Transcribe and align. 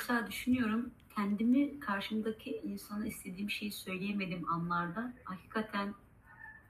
mesela 0.00 0.26
düşünüyorum 0.26 0.90
kendimi 1.16 1.80
karşımdaki 1.80 2.60
insana 2.64 3.06
istediğim 3.06 3.50
şeyi 3.50 3.72
söyleyemediğim 3.72 4.48
anlarda 4.52 5.12
hakikaten 5.24 5.94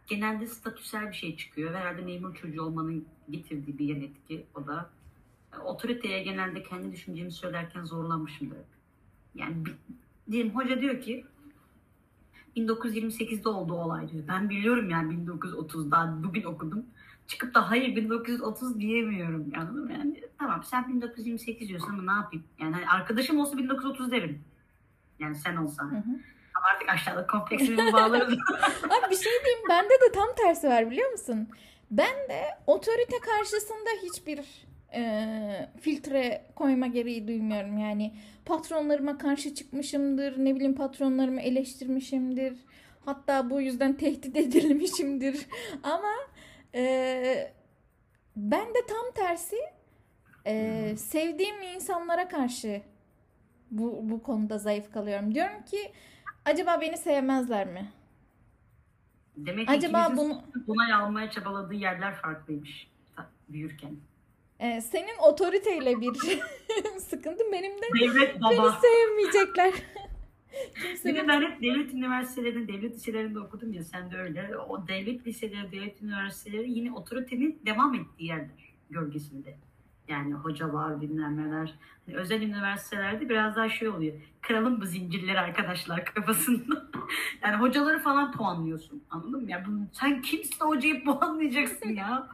genelde 0.06 0.46
statüsel 0.46 1.08
bir 1.08 1.16
şey 1.16 1.36
çıkıyor. 1.36 1.74
Herhalde 1.74 2.02
memur 2.02 2.34
çocuğu 2.34 2.62
olmanın 2.62 3.06
getirdiği 3.30 3.78
bir 3.78 3.88
yan 3.88 4.00
etki 4.00 4.46
o 4.54 4.66
da. 4.66 4.90
Otoriteye 5.64 6.22
genelde 6.22 6.62
kendi 6.62 6.92
düşüncemi 6.92 7.32
söylerken 7.32 7.84
zorlanmışımdır. 7.84 8.58
Yani 9.34 9.56
diyelim 10.30 10.54
hoca 10.54 10.80
diyor 10.80 11.00
ki 11.00 11.24
1928'de 12.56 13.48
oldu 13.48 13.72
olay 13.72 14.12
diyor. 14.12 14.24
Ben 14.28 14.50
biliyorum 14.50 14.90
yani 14.90 15.14
1930'da 15.14 16.24
bugün 16.24 16.42
okudum. 16.42 16.86
Çıkıp 17.30 17.54
da 17.54 17.70
hayır 17.70 17.96
1930 17.96 18.80
diyemiyorum. 18.80 19.48
Mı? 19.48 19.92
Yani 19.92 20.24
tamam 20.38 20.64
sen 20.64 20.88
1928 20.88 21.68
diyorsun 21.68 21.88
ama 21.88 22.12
ne 22.12 22.20
yapayım? 22.20 22.44
Yani 22.60 22.74
hani 22.74 22.88
arkadaşım 22.88 23.40
olsa 23.40 23.58
1930 23.58 24.10
derim. 24.12 24.44
Yani 25.18 25.34
sen 25.34 25.56
olsan. 25.56 25.90
Hı 25.90 25.96
hı. 25.96 26.20
Ama 26.54 26.66
artık 26.74 26.88
aşağıda 26.88 27.26
kompleksimi 27.26 27.76
bağlarız. 27.92 28.34
Abi 28.84 29.10
bir 29.10 29.16
şey 29.16 29.32
diyeyim 29.44 29.68
bende 29.68 29.94
de 29.94 30.12
tam 30.14 30.28
tersi 30.36 30.68
var 30.68 30.90
biliyor 30.90 31.10
musun? 31.10 31.48
Ben 31.90 32.28
de 32.28 32.42
otorite 32.66 33.18
karşısında 33.20 33.90
hiçbir 34.02 34.40
e, 34.94 35.70
filtre 35.80 36.46
koyma 36.54 36.86
gereği 36.86 37.28
duymuyorum. 37.28 37.78
Yani 37.78 38.14
patronlarıma 38.44 39.18
karşı 39.18 39.54
çıkmışımdır, 39.54 40.44
ne 40.44 40.54
bileyim 40.54 40.74
patronlarımı 40.74 41.40
eleştirmişimdir. 41.40 42.54
Hatta 43.04 43.50
bu 43.50 43.60
yüzden 43.60 43.92
tehdit 43.92 44.36
edilmişimdir. 44.46 45.46
Ama 45.82 46.12
e, 46.74 47.52
ben 48.36 48.68
de 48.74 48.86
tam 48.88 49.10
tersi 49.14 49.56
e, 50.46 50.94
sevdiğim 50.96 51.62
insanlara 51.62 52.28
karşı 52.28 52.82
bu, 53.70 54.00
bu 54.02 54.22
konuda 54.22 54.58
zayıf 54.58 54.92
kalıyorum. 54.92 55.34
Diyorum 55.34 55.62
ki 55.62 55.92
acaba 56.44 56.80
beni 56.80 56.96
sevmezler 56.96 57.66
mi? 57.66 57.92
Demek 59.36 59.68
ki 59.68 59.72
Acaba 59.74 60.12
bunu 60.16 60.42
bunay 60.66 60.92
almaya 60.92 61.30
çabaladığı 61.30 61.74
yerler 61.74 62.14
farklıymış 62.14 62.90
büyürken. 63.48 63.96
Ee, 64.60 64.80
senin 64.80 65.18
otoriteyle 65.18 66.00
bir 66.00 66.10
sıkıntın 67.00 67.52
benim 67.52 67.72
de 67.78 67.86
Devlet 68.00 68.34
beni 68.34 68.42
baba. 68.58 68.80
sevmeyecekler. 68.80 69.72
Kimse 70.82 71.14
beni- 71.14 71.28
ben 71.28 71.42
hep 71.42 71.62
devlet 71.62 71.94
üniversitelerinde, 71.94 72.72
devlet 72.72 72.94
liselerinde 72.94 73.40
okudum 73.40 73.72
ya 73.72 73.82
sen 73.84 74.10
de 74.10 74.16
öyle. 74.18 74.56
O 74.68 74.88
devlet 74.88 75.26
liseleri, 75.26 75.72
devlet 75.72 76.02
üniversiteleri 76.02 76.70
yine 76.70 76.92
otoritenin 76.92 77.58
devam 77.66 77.94
ettiği 77.94 78.24
yerler 78.26 78.74
gölgesinde. 78.90 79.56
Yani 80.08 80.34
hocalar, 80.34 81.00
bilmem 81.00 81.36
neler. 81.36 81.74
Hani 82.06 82.16
özel 82.16 82.42
üniversitelerde 82.42 83.28
biraz 83.28 83.56
daha 83.56 83.68
şey 83.68 83.88
oluyor. 83.88 84.14
Kralın 84.42 84.80
bu 84.80 84.86
zincirleri 84.86 85.40
arkadaşlar 85.40 86.04
kafasında. 86.04 86.86
yani 87.42 87.56
hocaları 87.56 87.98
falan 87.98 88.32
puanlıyorsun. 88.32 89.02
Anladın 89.10 89.42
mı? 89.42 89.50
Ya 89.50 89.64
bunu, 89.66 89.86
sen 89.92 90.22
kimsin 90.22 90.64
hocayı 90.64 91.04
puanlayacaksın 91.04 91.88
ya? 91.88 92.28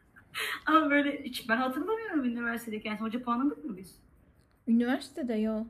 Ama 0.66 0.90
böyle 0.90 1.22
hiç 1.24 1.48
ben 1.48 1.56
hatırlamıyorum 1.56 2.24
üniversitedeyken. 2.24 2.96
Hoca 2.96 3.22
puanladık 3.22 3.64
mı 3.64 3.76
biz? 3.76 3.98
Üniversitede 4.68 5.34
yok. 5.34 5.66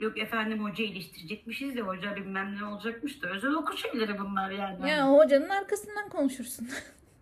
Yok 0.00 0.18
efendim 0.18 0.64
hoca 0.64 0.84
eleştirecekmişiz 0.84 1.76
de 1.76 1.80
hoca 1.80 2.16
bilmem 2.16 2.56
ne 2.58 2.64
olacakmış 2.64 3.22
da 3.22 3.28
özel 3.28 3.52
okul 3.52 3.76
şeyleri 3.76 4.18
bunlar 4.18 4.50
yani. 4.50 4.90
Ya 4.90 5.12
hocanın 5.12 5.48
arkasından 5.48 6.08
konuşursun. 6.08 6.68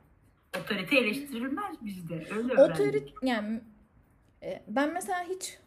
Otorite 0.61 0.97
eleştirilmez 0.99 1.77
bizde. 1.85 2.15
Öyle 2.15 2.53
öğrendik. 2.53 2.59
Otorit 2.81 3.13
yani 3.23 3.61
e, 4.43 4.63
ben 4.69 4.93
mesela 4.93 5.25
hiç 5.29 5.59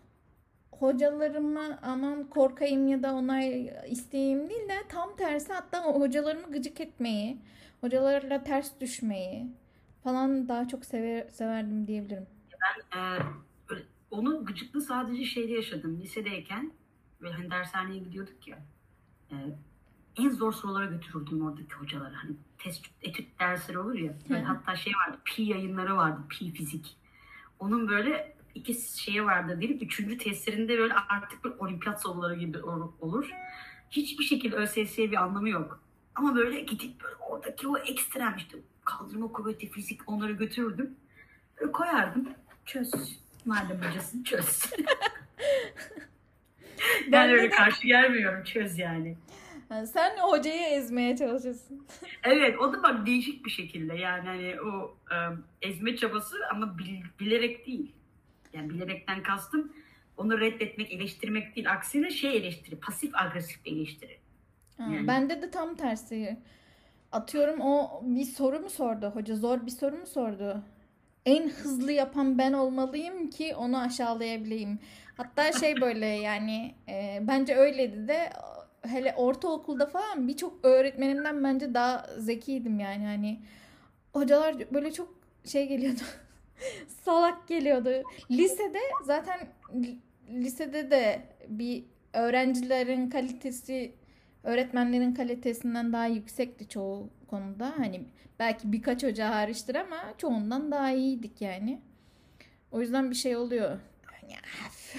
hocalarıma 0.72 1.80
aman 1.82 2.24
korkayım 2.24 2.88
ya 2.88 3.04
da 3.04 3.14
onay 3.14 3.74
isteyeyim 3.90 4.50
değil 4.50 4.70
de 4.70 4.78
tam 4.90 5.16
tersi 5.16 5.54
hatta 5.54 5.84
hocalarımı 5.86 6.52
gıcık 6.52 6.82
etmeyi, 6.82 7.38
hocalarla 7.82 8.44
ters 8.44 8.72
düşmeyi 8.82 9.46
falan 10.04 10.48
daha 10.50 10.68
çok 10.68 10.86
sever, 10.86 11.28
severdim 11.28 11.88
diyebilirim. 11.88 12.26
Ee, 12.96 13.00
öyle- 13.70 13.84
onu 14.12 14.46
gıcıklı 14.46 14.82
sadece 14.82 15.26
şeyde 15.26 15.54
yaşadım. 15.54 16.00
Lisedeyken 16.02 16.72
ve 17.22 17.32
hani 17.32 17.52
dershaneye 17.52 18.00
gidiyorduk 18.00 18.48
ya. 18.48 18.60
e, 19.32 19.36
en 20.18 20.30
zor 20.30 20.54
sorulara 20.54 20.86
götürürdüm 20.86 21.46
oradaki 21.46 21.74
hocaları. 21.74 22.14
Hani 22.16 22.32
test, 22.58 22.86
etüt 23.02 23.40
dersleri 23.40 23.80
olur 23.80 23.94
ya. 23.94 24.14
Hı. 24.28 24.34
hatta 24.36 24.76
şey 24.76 24.94
vardı. 24.94 25.18
Pi 25.26 25.42
yayınları 25.42 25.98
vardı. 25.98 26.22
Pi 26.30 26.52
fizik. 26.54 26.98
Onun 27.60 27.88
böyle 27.88 28.36
iki 28.56 28.74
şeyi 28.74 29.26
vardı 29.26 29.62
değil? 29.62 29.82
Üçüncü 29.82 30.18
testlerinde 30.18 30.78
böyle 30.78 30.94
artık 30.94 31.46
bir 31.46 31.50
olimpiyat 31.50 32.02
soruları 32.02 32.36
gibi 32.36 32.58
ol- 32.64 32.92
olur. 33.00 33.30
Hiçbir 33.92 34.24
şekilde 34.24 34.56
ÖSS'ye 34.56 35.12
bir 35.12 35.24
anlamı 35.24 35.50
yok. 35.50 35.84
Ama 36.16 36.36
böyle 36.36 36.60
gidip 36.62 37.04
böyle 37.04 37.16
oradaki 37.16 37.68
o 37.68 37.78
ekstrem 37.78 38.36
işte 38.38 38.58
kaldırma 38.86 39.28
kuvveti, 39.28 39.70
fizik 39.72 40.02
onları 40.10 40.32
götürürdüm. 40.32 40.96
Böyle 41.60 41.72
koyardım. 41.72 42.30
Çöz. 42.66 42.92
Madem 43.46 43.82
hocasın 43.82 44.24
çöz. 44.24 44.64
Ben 47.06 47.12
ben 47.12 47.30
öyle 47.30 47.44
de- 47.44 47.50
karşı 47.50 47.88
gelmiyorum. 47.88 48.44
Çöz 48.44 48.78
yani. 48.80 49.16
Yani 49.72 49.88
sen 49.88 50.18
hocayı 50.18 50.62
ezmeye 50.62 51.18
çalışıyorsun. 51.18 51.88
Evet 52.24 52.60
o 52.60 52.74
da 52.74 52.84
bak 52.84 53.06
değişik 53.06 53.46
bir 53.46 53.52
şekilde 53.52 53.96
yani 53.96 54.28
hani 54.28 54.62
o 54.62 54.96
e, 55.12 55.18
ezme 55.70 55.96
çabası 55.96 56.38
ama 56.52 56.78
bil- 56.78 57.04
bilerek 57.20 57.68
değil. 57.68 57.92
Yani 58.54 58.70
bilerekten 58.70 59.24
kastım 59.24 59.74
onu 60.18 60.40
reddetmek, 60.40 60.94
eleştirmek 60.94 61.56
değil. 61.56 61.72
Aksine 61.72 62.10
şey 62.10 62.38
eleştiri, 62.38 62.76
pasif 62.76 63.16
agresif 63.16 63.60
eleştiri. 63.66 64.18
Yani. 64.80 65.08
Bende 65.08 65.42
de 65.42 65.52
tam 65.52 65.76
tersi. 65.76 66.38
Atıyorum 67.12 67.62
o 67.62 68.02
bir 68.06 68.24
soru 68.24 68.60
mu 68.60 68.70
sordu 68.70 69.12
hoca? 69.14 69.36
Zor 69.36 69.66
bir 69.66 69.72
soru 69.72 69.96
mu 69.98 70.08
sordu? 70.08 70.64
En 71.30 71.50
hızlı 71.50 71.92
yapan 71.92 72.38
ben 72.38 72.54
olmalıyım 72.54 73.30
ki 73.30 73.56
onu 73.56 73.78
aşağılayabileyim. 73.80 74.80
Hatta 75.18 75.52
şey 75.52 75.76
böyle 75.82 76.06
yani 76.06 76.76
e, 76.90 77.20
bence 77.22 77.56
öyleydi 77.56 78.08
de 78.08 78.30
hele 78.82 79.14
ortaokulda 79.18 79.86
falan 79.86 80.28
birçok 80.28 80.66
öğretmenimden 80.66 81.44
bence 81.44 81.74
daha 81.74 82.06
zekiydim 82.18 82.80
yani 82.80 83.06
hani 83.06 83.40
hocalar 84.14 84.74
böyle 84.74 84.92
çok 84.94 85.14
şey 85.46 85.68
geliyordu. 85.68 86.00
Salak 87.06 87.48
geliyordu. 87.48 87.90
Lisede 88.32 88.80
zaten 89.06 89.40
li- 89.74 90.00
lisede 90.30 90.92
de 90.92 91.22
bir 91.48 91.84
öğrencilerin 92.14 93.10
kalitesi 93.10 93.94
öğretmenlerin 94.44 95.14
kalitesinden 95.14 95.94
daha 95.94 96.06
yüksekti 96.06 96.68
çoğu 96.70 97.10
konuda. 97.30 97.74
Hani 97.78 98.06
belki 98.40 98.72
birkaç 98.72 99.04
hoca 99.04 99.30
hariçtir 99.30 99.76
ama 99.76 99.98
çoğundan 100.18 100.72
daha 100.72 100.92
iyiydik 100.92 101.42
yani. 101.42 101.82
O 102.72 102.82
yüzden 102.82 103.10
bir 103.10 103.16
şey 103.16 103.36
oluyor. 103.36 103.80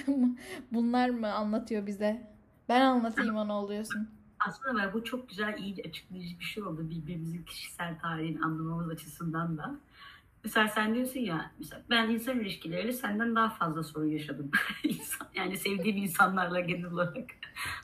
Bunlar 0.71 1.09
mı 1.09 1.33
anlatıyor 1.33 1.87
bize? 1.87 2.31
Ben 2.69 2.81
anlatayım 2.81 3.35
onu 3.35 3.53
oluyorsun. 3.53 4.09
Aslında 4.47 4.77
ben 4.77 4.93
bu 4.93 5.03
çok 5.03 5.29
güzel, 5.29 5.57
iyi 5.57 5.75
açıklayıcı 5.89 6.39
bir 6.39 6.45
şey 6.45 6.63
oldu 6.63 6.89
birbirimizin 6.89 7.43
kişisel 7.43 7.99
tarihini 7.99 8.41
anlamamız 8.41 8.89
açısından 8.89 9.57
da. 9.57 9.75
Mesela 10.43 10.67
sen 10.67 10.95
diyorsun 10.95 11.19
ya, 11.19 11.51
mesela 11.59 11.81
ben 11.89 12.09
insan 12.09 12.39
ilişkileriyle 12.39 12.91
senden 12.91 13.35
daha 13.35 13.49
fazla 13.49 13.83
sorun 13.83 14.07
yaşadım. 14.07 14.51
İnsan, 14.83 15.27
yani 15.35 15.57
sevdiğim 15.57 15.97
insanlarla 15.97 16.59
genel 16.59 16.85
olarak. 16.85 17.29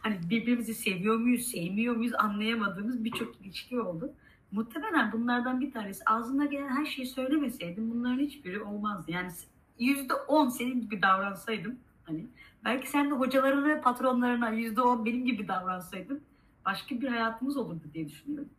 Hani 0.01 0.19
birbirimizi 0.29 0.73
seviyor 0.73 1.17
muyuz, 1.17 1.45
sevmiyor 1.45 1.95
muyuz 1.95 2.13
anlayamadığımız 2.13 3.03
birçok 3.03 3.41
ilişki 3.41 3.79
oldu. 3.79 4.13
Muhtemelen 4.51 5.11
bunlardan 5.11 5.61
bir 5.61 5.71
tanesi 5.71 6.03
ağzına 6.05 6.45
gelen 6.45 6.69
her 6.69 6.85
şeyi 6.85 7.07
söylemeseydim 7.07 7.91
bunların 7.91 8.19
hiçbiri 8.19 8.63
olmazdı. 8.63 9.11
Yani 9.11 9.31
yüzde 9.79 10.13
on 10.13 10.49
senin 10.49 10.81
gibi 10.81 11.01
davransaydım 11.01 11.79
hani 12.03 12.25
belki 12.65 12.89
sen 12.89 13.09
de 13.09 13.13
hocalarına, 13.13 13.81
patronlarına 13.81 14.49
yüzde 14.49 14.81
on 14.81 15.05
benim 15.05 15.25
gibi 15.25 15.47
davransaydın 15.47 16.21
başka 16.65 17.01
bir 17.01 17.07
hayatımız 17.07 17.57
olurdu 17.57 17.83
diye 17.93 18.07
düşünüyorum. 18.07 18.49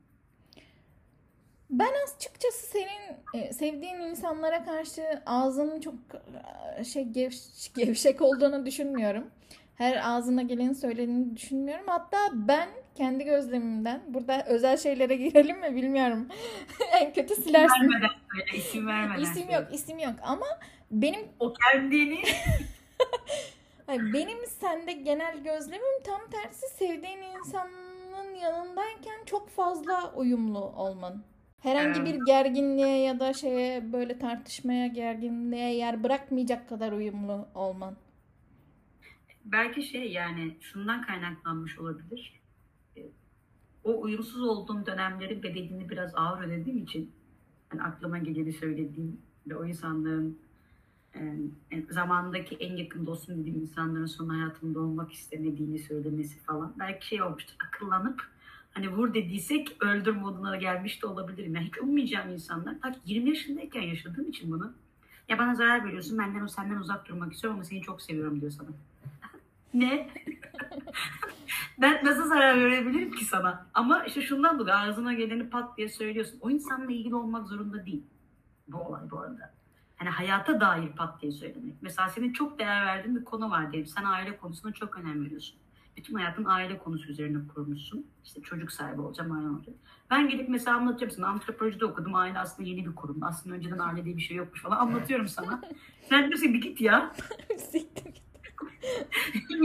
Ben 1.71 1.93
açıkçası 2.07 2.67
senin 2.67 3.17
e, 3.35 3.53
sevdiğin 3.53 4.01
insanlara 4.01 4.65
karşı 4.65 5.03
ağzının 5.27 5.81
çok 5.81 5.95
e, 6.79 6.85
şey 6.85 7.05
gev- 7.05 7.75
gevşek 7.77 8.23
olduğunu 8.23 8.67
düşünmüyorum. 8.67 9.25
Her 9.75 10.11
ağzına 10.11 10.43
geleni 10.43 10.75
söylediğini 10.75 11.37
düşünmüyorum. 11.37 11.85
Hatta 11.89 12.19
ben 12.33 12.69
kendi 12.99 13.25
gözlemimden 13.25 14.03
burada 14.09 14.45
özel 14.47 14.77
şeylere 14.77 15.17
girelim 15.25 15.61
mi 15.61 15.77
bilmiyorum. 15.77 16.29
en 17.01 17.13
kötü 17.13 17.35
silersin. 17.35 17.81
Vermeden 17.83 18.11
söyle, 18.33 18.59
isim 18.59 18.87
vermeden 18.87 19.23
İsim 19.23 19.35
söyle. 19.43 19.53
yok, 19.53 19.65
isim 19.73 19.99
yok 19.99 20.15
ama 20.23 20.47
benim 20.91 21.21
O 21.41 21.53
kendini 21.53 22.23
hayır, 23.87 24.13
benim 24.13 24.47
sende 24.47 24.93
genel 24.93 25.39
gözlemim 25.45 26.03
tam 26.07 26.21
tersi 26.31 26.67
sevdiğin 26.77 27.23
insanın 27.39 28.35
yanındayken 28.43 29.25
çok 29.27 29.49
fazla 29.51 30.13
uyumlu 30.17 30.59
olman. 30.65 31.23
Herhangi 31.63 32.05
bir 32.05 32.15
gerginliğe 32.27 32.99
ya 32.99 33.21
da 33.21 33.33
şeye 33.33 33.93
böyle 33.93 34.19
tartışmaya, 34.19 34.87
gerginliğe 34.87 35.75
yer 35.75 36.03
bırakmayacak 36.05 36.69
kadar 36.69 36.93
uyumlu 36.93 37.49
olman. 37.55 37.97
belki 39.45 39.83
şey 39.83 40.13
yani 40.13 40.57
şundan 40.61 41.03
kaynaklanmış 41.03 41.79
olabilir. 41.79 42.38
O 43.85 44.01
uyumsuz 44.01 44.43
olduğum 44.43 44.87
dönemlerin 44.87 45.43
bedelini 45.43 45.91
biraz 45.91 46.15
ağır 46.15 46.45
ödediğim 46.45 46.79
için 46.79 47.13
hani 47.69 47.83
aklıma 47.83 48.19
geleni 48.19 48.53
söylediğim 48.53 49.21
ve 49.47 49.57
o 49.57 49.65
insanların 49.65 50.39
zamandaki 51.91 52.57
en 52.57 52.77
yakın 52.77 53.07
dostum 53.07 53.41
dediğim 53.41 53.61
insanların 53.61 54.07
son 54.07 54.29
hayatımda 54.29 54.81
olmak 54.81 55.13
istemediğini 55.13 55.79
söylemesi 55.79 56.39
falan. 56.39 56.75
Belki 56.79 57.07
şey 57.07 57.23
olmuştur 57.23 57.57
akıllanıp 57.69 58.23
hani 58.71 58.89
vur 58.89 59.15
dediysek 59.15 59.77
öldür 59.81 60.17
moduna 60.17 60.57
gelmiş 60.57 61.03
de 61.03 61.07
olabilirim. 61.07 61.55
Yani 61.55 61.67
hiç 61.67 61.79
ummayacağım 61.79 62.31
insanlar. 62.31 62.81
Tak 62.81 62.97
20 63.07 63.29
yaşındayken 63.29 63.83
yaşadığım 63.83 64.29
için 64.29 64.51
bunu. 64.51 64.73
Ya 65.29 65.39
bana 65.39 65.55
zarar 65.55 65.85
veriyorsun 65.85 66.19
benden 66.19 66.41
o 66.41 66.49
senden 66.49 66.77
uzak 66.77 67.09
durmak 67.09 67.33
istiyorum 67.33 67.59
ama 67.59 67.65
seni 67.65 67.83
çok 67.83 68.03
seviyorum 68.03 68.41
diyor 68.41 68.53
sana. 68.53 68.69
ne? 69.75 70.11
ben 71.79 72.05
nasıl 72.05 72.29
zarar 72.29 72.57
verebilirim 72.57 73.13
ki 73.13 73.25
sana? 73.25 73.67
Ama 73.75 74.05
işte 74.05 74.23
şundan 74.23 74.59
dolayı 74.59 74.77
ağzına 74.77 75.13
geleni 75.13 75.51
pat 75.51 75.77
diye 75.77 75.89
söylüyorsun. 75.89 76.39
O 76.41 76.51
insanla 76.51 76.93
ilgili 76.93 77.15
olmak 77.15 77.47
zorunda 77.49 77.87
değil. 77.87 78.03
Bu 78.69 78.79
olay 78.79 79.11
bu 79.11 79.21
arada. 79.21 79.55
Hani 79.97 80.09
hayata 80.09 80.61
dair 80.61 80.89
pat 80.89 81.23
diye 81.23 81.33
söylemek. 81.33 81.75
Mesela 81.81 82.09
senin 82.09 82.33
çok 82.33 82.59
değer 82.59 82.87
verdiğin 82.87 83.17
bir 83.17 83.25
konu 83.25 83.51
var 83.51 83.73
diyelim. 83.73 83.91
Sen 83.91 84.05
aile 84.05 84.37
konusuna 84.37 84.73
çok 84.73 84.99
önem 84.99 85.25
veriyorsun. 85.25 85.59
Bütün 85.97 86.15
hayatın 86.15 86.45
aile 86.45 86.79
konusu 86.79 87.11
üzerine 87.11 87.39
kurmuşsun. 87.55 88.07
İşte 88.25 88.43
çocuk 88.43 88.73
sahibi 88.73 89.01
olacağım, 89.01 89.33
aile 89.33 89.49
olacağım. 89.49 89.79
Ben 90.11 90.29
gidip 90.29 90.49
mesela 90.49 90.77
anlatıyorum 90.77 91.17
sana. 91.17 91.27
Antropolojide 91.27 91.85
okudum. 91.85 92.15
Aile 92.15 92.39
aslında 92.39 92.69
yeni 92.69 92.87
bir 92.87 92.95
kurum. 92.95 93.23
Aslında 93.23 93.57
önceden 93.57 93.79
aile 93.79 94.05
diye 94.05 94.17
bir 94.17 94.23
şey 94.23 94.37
yokmuş 94.37 94.63
falan. 94.63 94.77
Anlatıyorum 94.77 95.29
sana. 95.29 95.61
Sen 96.09 96.29
diyorsun 96.29 96.55
bir 96.55 96.61
git 96.61 96.81
ya. 96.81 97.13
Siktir. 97.59 98.23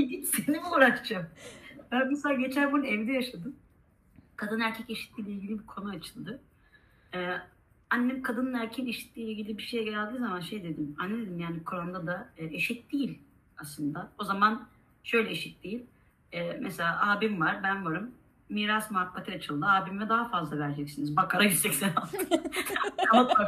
git 0.09 0.27
seni 0.27 0.57
mi 0.57 0.67
uğraşacağım? 0.75 1.25
Ben 1.93 2.07
mesela 2.07 2.35
geçen 2.35 2.71
gün 2.71 2.83
evde 2.83 3.11
yaşadım. 3.11 3.55
Kadın 4.35 4.59
erkek 4.59 4.89
eşitliği 4.89 5.27
ile 5.27 5.35
ilgili 5.35 5.59
bir 5.59 5.65
konu 5.65 5.89
açıldı. 5.89 6.41
Ee, 7.13 7.37
annem 7.89 8.21
kadının 8.21 8.53
erkeğin 8.53 8.89
eşitliği 8.89 9.25
ile 9.25 9.31
ilgili 9.33 9.57
bir 9.57 9.63
şeye 9.63 9.83
geldiği 9.83 10.19
zaman 10.19 10.39
şey 10.39 10.63
dedim. 10.63 10.95
Anne 10.99 11.17
dedim 11.17 11.39
yani 11.39 11.63
Kur'an'da 11.63 12.07
da 12.07 12.29
e, 12.37 12.45
eşit 12.45 12.91
değil 12.91 13.19
aslında. 13.57 14.11
O 14.19 14.23
zaman 14.23 14.67
şöyle 15.03 15.29
eşit 15.31 15.63
değil. 15.63 15.85
Ee, 16.31 16.53
mesela 16.61 17.11
abim 17.11 17.39
var, 17.41 17.63
ben 17.63 17.85
varım. 17.85 18.11
Miras 18.49 18.91
muhabbeti 18.91 19.31
açıldı. 19.31 19.65
Abime 19.65 20.09
daha 20.09 20.29
fazla 20.29 20.59
vereceksiniz. 20.59 21.15
Bakara 21.15 21.43
186. 21.43 22.17
Kanatla. 23.11 23.47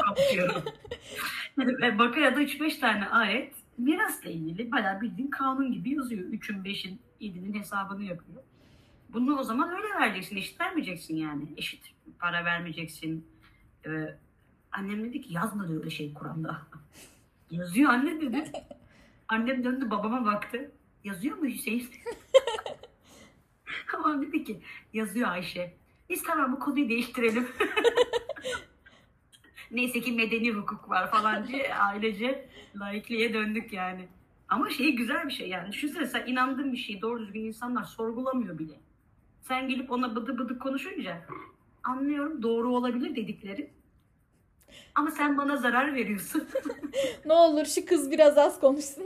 Ve 1.57 1.99
Bakara'da 1.99 2.41
3-5 2.41 2.79
tane 2.79 3.09
ayet 3.09 3.53
mirasla 3.77 4.29
ilgili 4.29 4.71
bayağı 4.71 5.01
bildiğin 5.01 5.29
kanun 5.29 5.71
gibi 5.71 5.89
yazıyor. 5.89 6.29
3'ün, 6.29 6.63
5'in, 6.63 6.99
7'nin 7.21 7.59
hesabını 7.59 8.03
yapıyor. 8.03 8.43
Bunu 9.09 9.39
o 9.39 9.43
zaman 9.43 9.69
öyle 9.69 9.87
vereceksin. 9.99 10.37
Eşit 10.37 10.61
vermeyeceksin 10.61 11.15
yani. 11.15 11.53
Eşit 11.57 11.93
para 12.19 12.45
vermeyeceksin. 12.45 13.27
Ee, 13.85 14.17
annem 14.71 15.03
dedi 15.03 15.21
ki 15.21 15.33
yazmadı 15.33 15.79
öyle 15.79 15.89
şey 15.89 16.13
Kur'an'da. 16.13 16.61
Yazıyor 17.51 17.89
anne 17.89 18.21
dedi. 18.21 18.51
Annem 19.27 19.63
döndü 19.63 19.91
babama 19.91 20.25
baktı. 20.25 20.71
Yazıyor 21.03 21.37
mu 21.37 21.45
Hüseyin? 21.45 21.89
Babam 23.93 24.21
dedi 24.21 24.43
ki 24.43 24.61
yazıyor 24.93 25.29
Ayşe. 25.29 25.77
Biz 26.09 26.23
tamam 26.23 26.53
bu 26.53 26.59
konuyu 26.59 26.89
değiştirelim. 26.89 27.47
Neyse 29.71 30.01
ki 30.01 30.11
medeni 30.11 30.51
hukuk 30.51 30.89
var 30.89 31.11
falan 31.11 31.47
diye 31.47 31.75
ailece 31.75 32.49
laikliğe 32.75 33.33
döndük 33.33 33.73
yani. 33.73 34.07
Ama 34.49 34.69
şey 34.69 34.95
güzel 34.95 35.27
bir 35.27 35.33
şey 35.33 35.49
yani. 35.49 35.71
Düşünsene 35.71 36.05
sen 36.05 36.25
inandığın 36.27 36.71
bir 36.73 36.77
şeyi 36.77 37.01
doğru 37.01 37.19
düzgün 37.19 37.45
insanlar 37.45 37.83
sorgulamıyor 37.83 38.59
bile. 38.59 38.73
Sen 39.41 39.67
gelip 39.69 39.91
ona 39.91 40.15
bıdı 40.15 40.37
bıdı 40.37 40.59
konuşunca 40.59 41.25
anlıyorum 41.83 42.43
doğru 42.43 42.75
olabilir 42.75 43.15
dedikleri. 43.15 43.69
Ama 44.95 45.11
sen 45.11 45.37
bana 45.37 45.57
zarar 45.57 45.95
veriyorsun. 45.95 46.47
Ne 47.25 47.33
olur 47.33 47.65
şu 47.65 47.85
kız 47.85 48.11
biraz 48.11 48.37
az 48.37 48.59
konuşsun. 48.59 49.03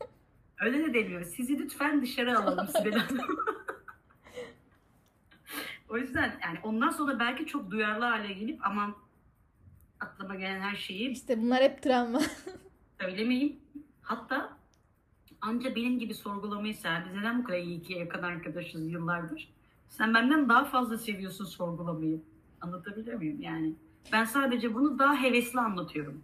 Öyle 0.60 0.78
de 0.84 0.94
demiyor. 0.94 1.24
Sizi 1.24 1.58
lütfen 1.58 2.02
dışarı 2.02 2.38
alalım 2.38 2.66
Sibel 2.76 2.92
Hanım. 2.92 3.26
o 5.88 5.96
yüzden 5.96 6.38
yani 6.42 6.58
ondan 6.62 6.90
sonra 6.90 7.18
belki 7.18 7.46
çok 7.46 7.70
duyarlı 7.70 8.04
hale 8.04 8.32
gelip 8.32 8.66
aman 8.66 8.94
aklıma 10.02 10.34
gelen 10.34 10.60
her 10.60 10.76
şeyi 10.76 11.10
İşte 11.10 11.42
bunlar 11.42 11.62
hep 11.62 11.82
travma. 11.82 12.20
söylemeyeyim. 13.00 13.56
Hatta 14.02 14.56
anca 15.40 15.76
benim 15.76 15.98
gibi 15.98 16.14
sorgulamayı 16.14 16.74
sever. 16.74 17.04
Biz 17.08 17.14
neden 17.14 17.38
bu 17.38 17.44
kadar 17.46 17.58
iyi 17.58 17.82
ki 17.82 17.92
yakın 17.92 18.22
arkadaşız 18.22 18.92
yıllardır? 18.92 19.48
Sen 19.88 20.14
benden 20.14 20.48
daha 20.48 20.64
fazla 20.64 20.98
seviyorsun 20.98 21.44
sorgulamayı. 21.44 22.20
Anlatabiliyor 22.60 23.16
muyum 23.16 23.40
yani? 23.40 23.72
Ben 24.12 24.24
sadece 24.24 24.74
bunu 24.74 24.98
daha 24.98 25.22
hevesli 25.22 25.60
anlatıyorum. 25.60 26.22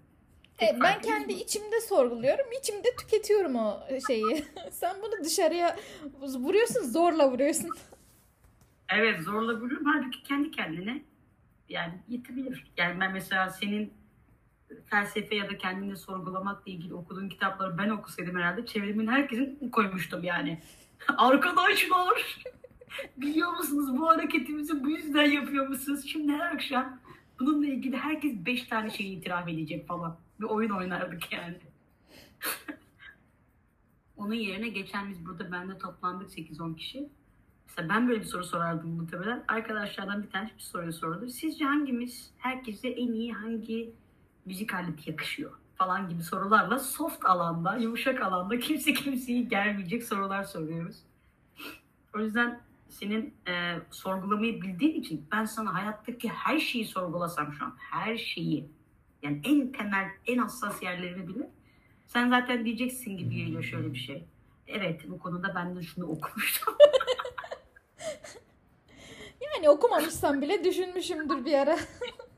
Evet, 0.59 0.75
ben 0.83 1.01
kendi 1.01 1.29
bu. 1.29 1.33
içimde 1.39 1.81
sorguluyorum. 1.81 2.47
içimde 2.61 2.89
tüketiyorum 2.97 3.57
o 3.57 3.81
şeyi. 4.07 4.45
Sen 4.71 4.97
bunu 5.03 5.25
dışarıya 5.25 5.77
vuruyorsun, 6.21 6.83
zorla 6.83 7.31
vuruyorsun. 7.33 7.71
Evet 8.93 9.21
zorla 9.21 9.61
vuruyorum. 9.61 9.87
Halbuki 9.87 10.23
kendi 10.23 10.51
kendine 10.51 11.03
yani 11.69 11.95
yetebilir. 12.09 12.73
Yani 12.77 13.01
ben 13.01 13.13
mesela 13.13 13.51
senin 13.51 13.93
felsefe 14.87 15.35
ya 15.35 15.51
da 15.51 15.59
kendini 15.59 15.97
sorgulamakla 15.97 16.73
ilgili 16.73 16.95
okuduğun 16.95 17.29
kitapları 17.29 17.79
ben 17.79 17.89
okusaydım 17.89 18.39
herhalde 18.39 18.67
çevirimin 18.67 19.07
herkesin 19.07 19.71
koymuştum 19.73 20.25
yani. 20.25 20.63
Arkadaşlar 21.17 22.39
biliyor 23.17 23.53
musunuz 23.53 23.99
bu 23.99 24.09
hareketimizi 24.09 24.85
bu 24.85 24.91
yüzden 24.91 25.31
yapıyor 25.31 25.67
musunuz? 25.67 26.05
Şimdi 26.07 26.33
her 26.33 26.55
akşam 26.55 27.01
bununla 27.41 27.67
ilgili 27.67 27.97
herkes 27.97 28.33
beş 28.47 28.65
tane 28.65 28.91
şeyi 28.91 29.19
itiraf 29.19 29.49
edecek 29.49 29.87
falan. 29.89 30.19
Bir 30.41 30.45
oyun 30.45 30.71
oynardık 30.71 31.33
yani. 31.33 31.57
Onun 34.17 34.35
yerine 34.35 34.69
geçen 34.69 35.11
biz 35.11 35.27
burada 35.27 35.53
bende 35.53 35.79
toplandık 35.79 36.31
8-10 36.31 36.77
kişi. 36.77 37.09
Mesela 37.79 37.95
ben 37.95 38.09
böyle 38.09 38.21
bir 38.21 38.27
soru 38.27 38.45
sorardım 38.45 38.91
muhtemelen. 38.91 39.45
Arkadaşlardan 39.49 40.23
bir 40.23 40.31
tanesi 40.31 40.55
bir 40.55 40.63
soruyu 40.63 40.93
sordu. 40.93 41.29
Sizce 41.29 41.65
hangimiz 41.65 42.31
herkese 42.39 42.89
en 42.89 43.13
iyi 43.13 43.33
hangi 43.33 43.93
müzik 44.45 44.75
aleti 44.75 45.11
yakışıyor? 45.11 45.51
Falan 45.75 46.09
gibi 46.09 46.23
sorularla 46.23 46.79
soft 46.79 47.25
alanda, 47.25 47.77
yumuşak 47.77 48.23
alanda 48.23 48.59
kimse 48.59 48.93
kimseyi 48.93 49.49
gelmeyecek 49.49 50.05
sorular 50.05 50.45
soruyoruz. 50.45 50.97
O 52.15 52.21
yüzden 52.21 52.61
senin 52.89 53.35
e, 53.49 53.79
sorgulamayı 53.91 54.63
bildiğin 54.63 55.01
için 55.01 55.27
ben 55.33 55.45
sana 55.45 55.75
hayattaki 55.75 56.29
her 56.29 56.59
şeyi 56.59 56.85
sorgulasam 56.85 57.53
şu 57.53 57.65
an. 57.65 57.75
Her 57.79 58.17
şeyi. 58.17 58.69
Yani 59.23 59.41
en 59.45 59.73
temel, 59.73 60.09
en 60.27 60.39
hassas 60.39 60.83
yerlerini 60.83 61.29
bile. 61.29 61.51
Sen 62.07 62.31
zaten 62.31 62.65
diyeceksin 62.65 63.17
gibi 63.17 63.37
geliyor 63.37 63.63
şöyle 63.63 63.93
bir 63.93 63.99
şey. 63.99 64.25
Evet 64.67 65.01
bu 65.09 65.19
konuda 65.19 65.55
ben 65.55 65.77
de 65.77 65.83
şunu 65.83 66.07
okumuştum. 66.07 66.75
Yani 69.59 69.69
okumamışsam 69.71 70.43
bile 70.43 70.65
düşünmüşümdür 70.65 71.45
bir 71.45 71.53
ara. 71.55 71.79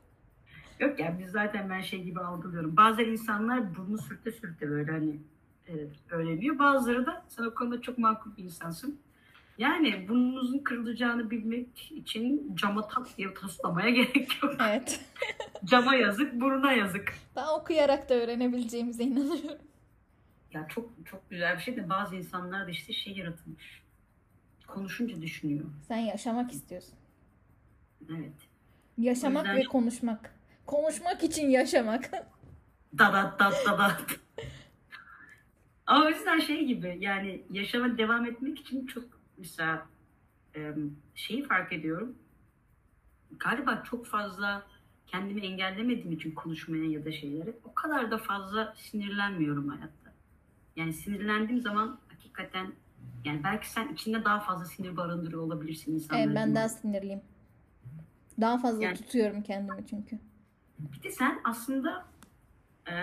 Yok 0.79 0.99
ya 0.99 1.19
biz 1.19 1.31
zaten 1.31 1.69
ben 1.69 1.81
şey 1.81 2.03
gibi 2.03 2.19
algılıyorum. 2.19 2.77
Bazen 2.77 3.05
insanlar 3.05 3.75
burnu 3.75 3.97
sürte 3.97 4.31
sürte 4.31 4.69
böyle 4.69 4.91
hani 4.91 5.19
e, 5.67 5.73
öğreniyor. 6.09 6.59
Bazıları 6.59 7.05
da 7.05 7.25
sen 7.29 7.43
o 7.43 7.53
konuda 7.53 7.81
çok 7.81 7.97
makul 7.97 8.37
bir 8.37 8.43
insansın. 8.43 8.99
Yani 9.57 10.07
burnunuzun 10.09 10.59
kırılacağını 10.59 11.31
bilmek 11.31 11.91
için 11.91 12.55
cama 12.55 12.87
tak 12.87 13.17
diye 13.17 13.33
taslamaya 13.33 13.89
gerek 14.03 14.43
yok. 14.43 14.55
Evet. 14.69 15.01
Cama 15.65 15.95
yazık, 15.95 16.33
buruna 16.33 16.71
yazık. 16.73 17.13
Ben 17.35 17.47
okuyarak 17.47 18.09
da 18.09 18.13
öğrenebileceğimize 18.13 19.03
inanıyorum. 19.03 19.57
Ya 20.53 20.67
çok 20.67 20.89
çok 21.05 21.29
güzel 21.29 21.55
bir 21.57 21.61
şey 21.61 21.77
de 21.77 21.89
bazı 21.89 22.15
insanlar 22.15 22.67
da 22.67 22.71
işte 22.71 22.93
şey 22.93 23.13
yaratılmış. 23.13 23.81
Konuşunca 24.67 25.21
düşünüyor. 25.21 25.65
Sen 25.87 25.97
yaşamak 25.97 26.51
istiyorsun. 26.51 27.00
Evet. 28.09 28.33
Yaşamak 28.97 29.45
yüzden- 29.45 29.57
ve 29.57 29.63
konuşmak. 29.63 30.35
Konuşmak 30.65 31.23
için 31.23 31.49
yaşamak. 31.49 32.11
Dadat 32.97 33.39
dat 33.39 33.53
dadat. 33.67 34.01
Ama 35.85 36.05
o 36.05 36.09
yüzden 36.09 36.39
şey 36.39 36.65
gibi 36.65 36.97
yani 36.99 37.41
yaşama 37.51 37.97
devam 37.97 38.25
etmek 38.25 38.59
için 38.59 38.85
çok 38.87 39.03
mesela 39.37 39.85
şeyi 41.15 41.43
fark 41.43 41.73
ediyorum. 41.73 42.15
Galiba 43.39 43.83
çok 43.89 44.05
fazla 44.05 44.67
kendimi 45.07 45.41
engellemediğim 45.41 46.11
için 46.11 46.31
konuşmaya 46.31 46.85
ya 46.85 47.05
da 47.05 47.11
şeylere 47.11 47.53
o 47.63 47.73
kadar 47.73 48.11
da 48.11 48.17
fazla 48.17 48.73
sinirlenmiyorum 48.77 49.67
hayatta. 49.69 50.13
Yani 50.75 50.93
sinirlendiğim 50.93 51.61
zaman 51.61 51.99
hakikaten 52.07 52.73
yani 53.25 53.43
belki 53.43 53.69
sen 53.69 53.93
içinde 53.93 54.23
daha 54.25 54.39
fazla 54.39 54.65
sinir 54.65 54.97
barındırıyor 54.97 55.41
olabilirsin 55.41 55.93
insanların. 55.95 56.27
Evet 56.27 56.35
ben 56.35 56.55
daha 56.55 56.69
sinirliyim. 56.69 57.21
Daha 58.41 58.57
fazla 58.57 58.83
Yani- 58.83 58.97
tutuyorum 58.97 59.41
kendimi 59.43 59.87
çünkü. 59.89 60.19
Bir 60.79 61.03
de 61.03 61.11
sen 61.11 61.41
aslında 61.43 62.05
e, 62.91 62.93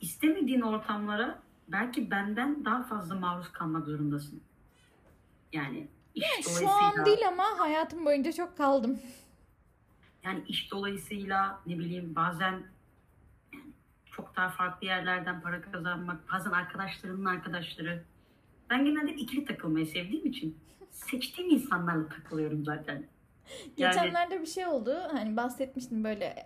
istemediğin 0.00 0.60
ortamlara 0.60 1.42
belki 1.68 2.10
benden 2.10 2.64
daha 2.64 2.82
fazla 2.82 3.14
maruz 3.14 3.52
kalmak 3.52 3.86
zorundasın. 3.86 4.42
Yani 5.52 5.88
iş 6.14 6.24
şu 6.26 6.44
dolayısıyla 6.44 7.00
an 7.00 7.06
değil 7.06 7.28
ama 7.28 7.44
hayatım 7.58 8.04
boyunca 8.04 8.32
çok 8.32 8.56
kaldım. 8.56 9.00
yani 10.22 10.42
iş 10.48 10.70
dolayısıyla 10.70 11.60
ne 11.66 11.78
bileyim 11.78 12.14
bazen 12.14 12.52
yani 13.52 13.64
çok 14.06 14.36
daha 14.36 14.48
farklı 14.48 14.86
yerlerden 14.86 15.40
para 15.40 15.62
kazanmak, 15.62 16.32
bazen 16.32 16.50
arkadaşlarımın 16.50 17.24
arkadaşları. 17.24 18.04
Ben 18.70 18.84
genelde 18.84 19.12
ikili 19.14 19.44
takılmayı 19.44 19.86
sevdiğim 19.86 20.26
için 20.26 20.58
seçtiğim 20.90 21.50
insanlarla 21.50 22.08
takılıyorum 22.08 22.64
zaten. 22.64 23.06
Geçenlerde 23.76 24.40
bir 24.40 24.46
şey 24.46 24.66
oldu. 24.66 25.02
Hani 25.12 25.36
bahsetmiştim 25.36 26.04
böyle 26.04 26.24
e, 26.24 26.44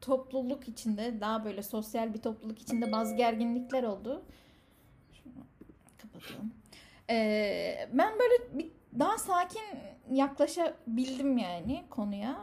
topluluk 0.00 0.68
içinde 0.68 1.20
daha 1.20 1.44
böyle 1.44 1.62
sosyal 1.62 2.14
bir 2.14 2.22
topluluk 2.22 2.58
içinde 2.58 2.92
bazı 2.92 3.14
gerginlikler 3.16 3.82
oldu. 3.82 4.22
Şunu 5.12 5.32
kapatalım. 5.98 6.52
Ee, 7.10 7.88
ben 7.92 8.12
böyle 8.18 8.58
bir, 8.58 8.70
daha 8.98 9.18
sakin 9.18 9.62
yaklaşabildim 10.10 11.38
yani 11.38 11.84
konuya. 11.90 12.36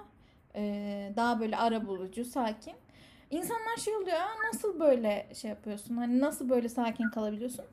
Ee, 0.56 1.14
daha 1.16 1.40
böyle 1.40 1.58
ara 1.58 1.88
bulucu, 1.88 2.26
sakin. 2.26 2.74
İnsanlar 3.32 3.78
şey 3.78 3.96
oluyor, 3.96 4.18
"Aa, 4.18 4.48
nasıl 4.54 4.80
böyle 4.80 5.30
şey 5.36 5.50
yapıyorsun? 5.50 5.98
Hani 5.98 6.20
nasıl 6.20 6.50
böyle 6.50 6.70
sakin 6.70 7.10
kalabiliyorsun? 7.10 7.66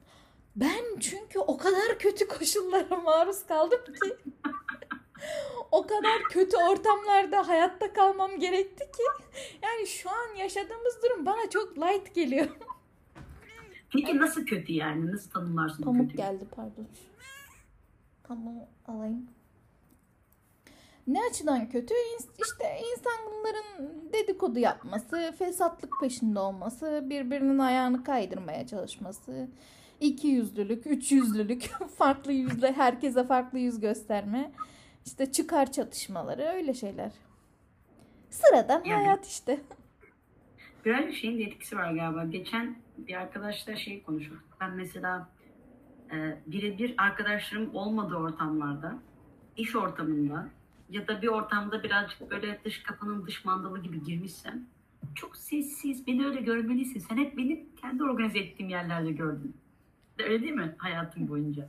Ben 0.57 0.99
çünkü 1.01 1.39
o 1.39 1.57
kadar 1.57 1.99
kötü 1.99 2.29
koşullara 2.29 2.97
maruz 2.97 3.47
kaldım 3.47 3.81
ki 3.85 4.17
o 5.71 5.83
kadar 5.87 6.23
kötü 6.31 6.57
ortamlarda 6.57 7.49
hayatta 7.49 7.93
kalmam 7.93 8.39
gerekti 8.39 8.85
ki 8.85 9.03
yani 9.63 9.87
şu 9.87 10.11
an 10.11 10.35
yaşadığımız 10.39 11.03
durum 11.03 11.27
bana 11.27 11.51
çok 11.51 11.79
light 11.79 12.15
geliyor. 12.15 12.49
peki 13.93 14.19
nasıl 14.19 14.47
kötü 14.47 14.73
yani? 14.73 15.13
Nasıl 15.13 15.31
tanımlarsın 15.31 15.83
Pamuk 15.83 16.01
kötüyü? 16.01 16.17
geldi 16.17 16.45
pardon. 16.57 16.87
Pamuğu 18.25 18.69
alayım. 18.89 19.27
Ne 21.07 21.21
açıdan 21.31 21.69
kötü? 21.69 21.95
İşte 22.19 22.65
insanların 22.93 23.93
dedikodu 24.13 24.59
yapması, 24.59 25.35
fesatlık 25.39 26.01
peşinde 26.01 26.39
olması, 26.39 27.05
birbirinin 27.11 27.59
ayağını 27.59 28.05
kaydırmaya 28.05 28.67
çalışması, 28.67 29.49
iki 30.01 30.27
yüzlülük, 30.29 30.87
üç 30.87 31.13
yüzlülük, 31.13 31.63
farklı 31.97 32.33
yüzle 32.33 32.73
herkese 32.73 33.25
farklı 33.25 33.59
yüz 33.59 33.81
gösterme, 33.81 34.53
işte 35.07 35.33
çıkar 35.33 35.73
çatışmaları 35.73 36.43
öyle 36.43 36.75
şeyler. 36.75 37.11
Sıradan 38.31 38.85
Yani- 38.85 39.05
hayat 39.05 39.27
işte. 39.27 39.61
Biraz 40.85 41.15
şeyin 41.15 41.39
de 41.39 41.43
etkisi 41.43 41.77
var 41.77 41.93
galiba. 41.93 42.25
Geçen 42.25 42.77
bir 42.99 43.15
arkadaşla 43.15 43.77
şey 43.77 44.03
konuşuyorduk. 44.03 44.49
Ben 44.61 44.71
mesela 44.71 45.29
e, 46.13 46.39
birebir 46.47 46.95
arkadaşlarım 46.99 47.75
olmadığı 47.75 48.17
ortamlarda, 48.17 48.99
iş 49.57 49.77
ortamında 49.77 50.49
ya 50.91 51.09
da 51.09 51.23
bir 51.23 51.29
ortamda 51.29 51.83
birazcık 51.83 52.31
böyle 52.31 52.61
dış 52.65 52.83
kapının 52.83 53.27
dış 53.27 53.45
mandalı 53.45 53.83
gibi 53.83 54.05
girmişsem 54.05 54.67
çok 55.15 55.37
sessiz, 55.37 56.07
beni 56.07 56.27
öyle 56.27 56.41
görmelisin. 56.41 57.01
Sen 57.01 57.17
hep 57.17 57.37
benim 57.37 57.61
kendi 57.77 58.03
organize 58.03 58.39
ettiğim 58.39 58.69
yerlerde 58.69 59.13
gördün. 59.13 59.57
Öyle 60.19 60.43
değil 60.43 60.53
mi 60.53 60.75
hayatım 60.79 61.29
boyunca? 61.29 61.69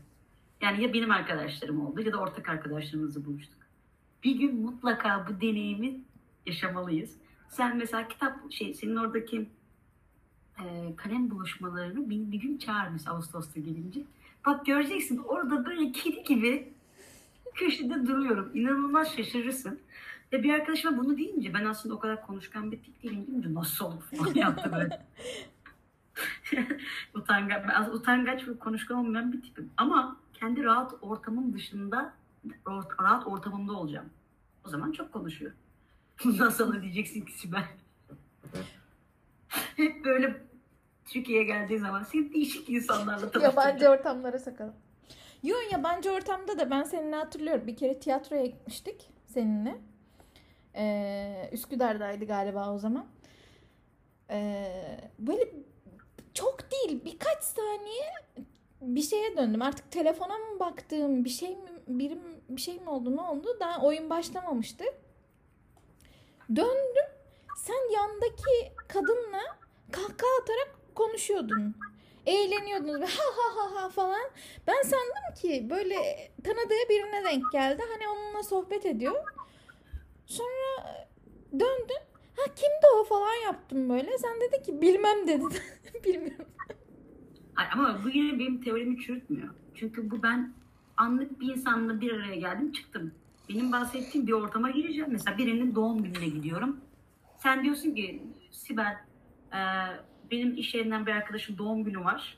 Yani 0.61 0.83
ya 0.83 0.93
benim 0.93 1.11
arkadaşlarım 1.11 1.85
oldu 1.85 2.01
ya 2.01 2.13
da 2.13 2.17
ortak 2.17 2.49
arkadaşlarımızla 2.49 3.25
buluştuk. 3.25 3.59
Bir 4.23 4.35
gün 4.35 4.61
mutlaka 4.61 5.27
bu 5.29 5.41
deneyimi 5.41 6.01
yaşamalıyız. 6.45 7.17
Sen 7.49 7.77
mesela 7.77 8.07
kitap 8.07 8.51
şey 8.51 8.73
senin 8.73 8.95
oradaki 8.95 9.49
e, 10.59 10.95
kalem 10.95 11.29
buluşmalarını 11.29 12.09
bir, 12.09 12.31
bir 12.31 12.41
gün 12.41 12.57
çağır 12.57 12.87
mesela 12.91 13.15
Ağustos'ta 13.15 13.59
gelince. 13.59 14.01
Bak 14.45 14.65
göreceksin 14.65 15.17
orada 15.17 15.65
böyle 15.65 15.91
kedi 15.91 16.23
gibi 16.23 16.73
köşede 17.53 18.07
duruyorum. 18.07 18.51
İnanılmaz 18.53 19.15
şaşırırsın. 19.15 19.79
Ve 20.33 20.43
bir 20.43 20.53
arkadaşıma 20.53 20.97
bunu 20.97 21.17
deyince 21.17 21.53
ben 21.53 21.65
aslında 21.65 21.95
o 21.95 21.99
kadar 21.99 22.27
konuşkan 22.27 22.71
bir 22.71 22.79
tip 22.79 23.03
değilim 23.03 23.27
deyince 23.27 23.53
nasıl 23.53 23.85
olur 23.85 24.01
falan 24.01 24.33
yaptı 24.33 24.71
böyle. 24.71 25.05
utangaç, 27.13 27.87
utangaç 27.93 28.47
ve 28.47 28.57
konuşkan 28.57 28.97
olmayan 28.97 29.33
bir 29.33 29.41
tipim. 29.41 29.69
Ama 29.77 30.17
kendi 30.41 30.63
rahat 30.63 30.93
ortamım 31.01 31.53
dışında 31.53 32.13
rahat- 32.99 33.27
ortamımda 33.27 33.73
olacağım. 33.73 34.09
O 34.65 34.69
zaman 34.69 34.91
çok 34.91 35.13
konuşuyor. 35.13 35.51
Bundan 36.23 36.49
sonra 36.49 36.81
diyeceksin 36.81 37.21
ki 37.25 37.31
Sibel. 37.31 37.65
Hep 39.47 40.05
böyle 40.05 40.41
Türkiye'ye 41.05 41.43
geldiği 41.43 41.79
zaman 41.79 42.03
seni 42.03 42.33
değişik 42.33 42.69
insanlarla 42.69 43.19
tanıştıracağım. 43.31 43.55
Yabancı 43.55 43.89
ortamlara 43.89 44.39
sakalım. 44.39 44.73
Yo 45.43 45.55
yabancı 45.71 46.11
ortamda 46.11 46.59
da 46.59 46.69
ben 46.71 46.83
seninle 46.83 47.15
hatırlıyorum. 47.15 47.67
Bir 47.67 47.75
kere 47.75 47.99
tiyatroya 47.99 48.45
gitmiştik 48.45 49.09
seninle. 49.27 49.81
Ee, 50.75 51.49
Üsküdar'daydı 51.51 52.25
galiba 52.25 52.73
o 52.73 52.77
zaman. 52.77 53.05
Ee, 54.29 55.11
böyle 55.19 55.51
çok 56.33 56.71
değil 56.71 57.05
birkaç 57.05 57.43
saniye 57.43 58.11
bir 58.81 59.01
şeye 59.01 59.37
döndüm. 59.37 59.61
Artık 59.61 59.91
telefona 59.91 60.37
mı 60.37 60.59
baktım 60.59 61.25
bir 61.25 61.29
şey 61.29 61.49
mi 61.49 61.69
birim 61.87 62.21
bir 62.49 62.61
şey 62.61 62.79
mi 62.79 62.89
oldu 62.89 63.15
ne 63.15 63.21
oldu? 63.21 63.57
Daha 63.59 63.81
oyun 63.81 64.09
başlamamıştı. 64.09 64.83
Döndüm. 66.55 67.05
Sen 67.57 67.93
yandaki 67.93 68.73
kadınla 68.87 69.41
kahkaha 69.91 70.31
atarak 70.41 70.77
konuşuyordun. 70.95 71.75
Eğleniyordunuz 72.25 73.01
ha 73.01 73.23
ha 73.35 73.55
ha 73.55 73.81
ha 73.81 73.89
falan. 73.89 74.29
Ben 74.67 74.81
sandım 74.81 75.35
ki 75.41 75.67
böyle 75.69 75.95
tanıdığı 76.43 76.89
birine 76.89 77.23
denk 77.23 77.51
geldi. 77.51 77.83
Hani 77.93 78.09
onunla 78.09 78.43
sohbet 78.43 78.85
ediyor. 78.85 79.25
Sonra 80.25 81.07
döndün. 81.53 82.01
Ha 82.37 82.43
kimdi 82.55 82.87
o 82.99 83.03
falan 83.03 83.33
yaptım 83.33 83.89
böyle. 83.89 84.17
Sen 84.17 84.41
dedi 84.41 84.63
ki 84.63 84.81
bilmem 84.81 85.27
dedi. 85.27 85.43
Bilmiyorum. 86.03 86.45
Ama 87.73 88.03
bu 88.03 88.09
yine 88.09 88.39
benim 88.39 88.61
teorimi 88.61 88.99
çürütmüyor. 89.01 89.49
Çünkü 89.75 90.11
bu 90.11 90.23
ben 90.23 90.53
anlık 90.97 91.39
bir 91.39 91.53
insanla 91.53 92.01
bir 92.01 92.11
araya 92.13 92.35
geldim 92.35 92.71
çıktım. 92.71 93.11
Benim 93.49 93.71
bahsettiğim 93.71 94.27
bir 94.27 94.31
ortama 94.31 94.69
gireceğim. 94.71 95.09
Mesela 95.11 95.37
birinin 95.37 95.75
doğum 95.75 96.03
gününe 96.03 96.27
gidiyorum. 96.27 96.81
Sen 97.37 97.63
diyorsun 97.63 97.95
ki 97.95 98.23
Sibel 98.51 98.97
e, 99.53 99.59
benim 100.31 100.57
iş 100.57 100.75
yerinden 100.75 101.05
bir 101.05 101.11
arkadaşın 101.11 101.57
doğum 101.57 101.83
günü 101.83 102.03
var. 102.03 102.37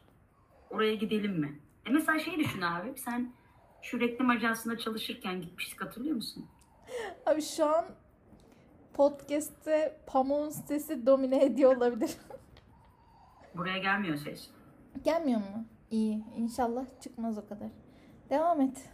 Oraya 0.69 0.95
gidelim 0.95 1.39
mi? 1.39 1.59
E 1.85 1.89
mesela 1.89 2.19
şey 2.19 2.39
düşün 2.39 2.61
abi 2.61 2.93
sen 2.95 3.33
şu 3.81 3.99
reklam 3.99 4.29
ajansında 4.29 4.77
çalışırken 4.77 5.41
gitmiştik 5.41 5.81
hatırlıyor 5.81 6.15
musun? 6.15 6.45
Abi 7.25 7.41
şu 7.41 7.65
an 7.65 7.85
podcast'te 8.93 9.99
Pamuk'un 10.07 10.49
sesi 10.49 11.05
domine 11.05 11.45
ediyor 11.45 11.75
olabilir. 11.77 12.11
Buraya 13.55 13.77
gelmiyor 13.77 14.17
ses. 14.17 14.49
Gelmiyor 15.01 15.39
mu? 15.39 15.65
İyi. 15.91 16.23
İnşallah 16.37 16.85
çıkmaz 17.03 17.37
o 17.37 17.47
kadar. 17.47 17.67
Devam 18.29 18.61
et. 18.61 18.89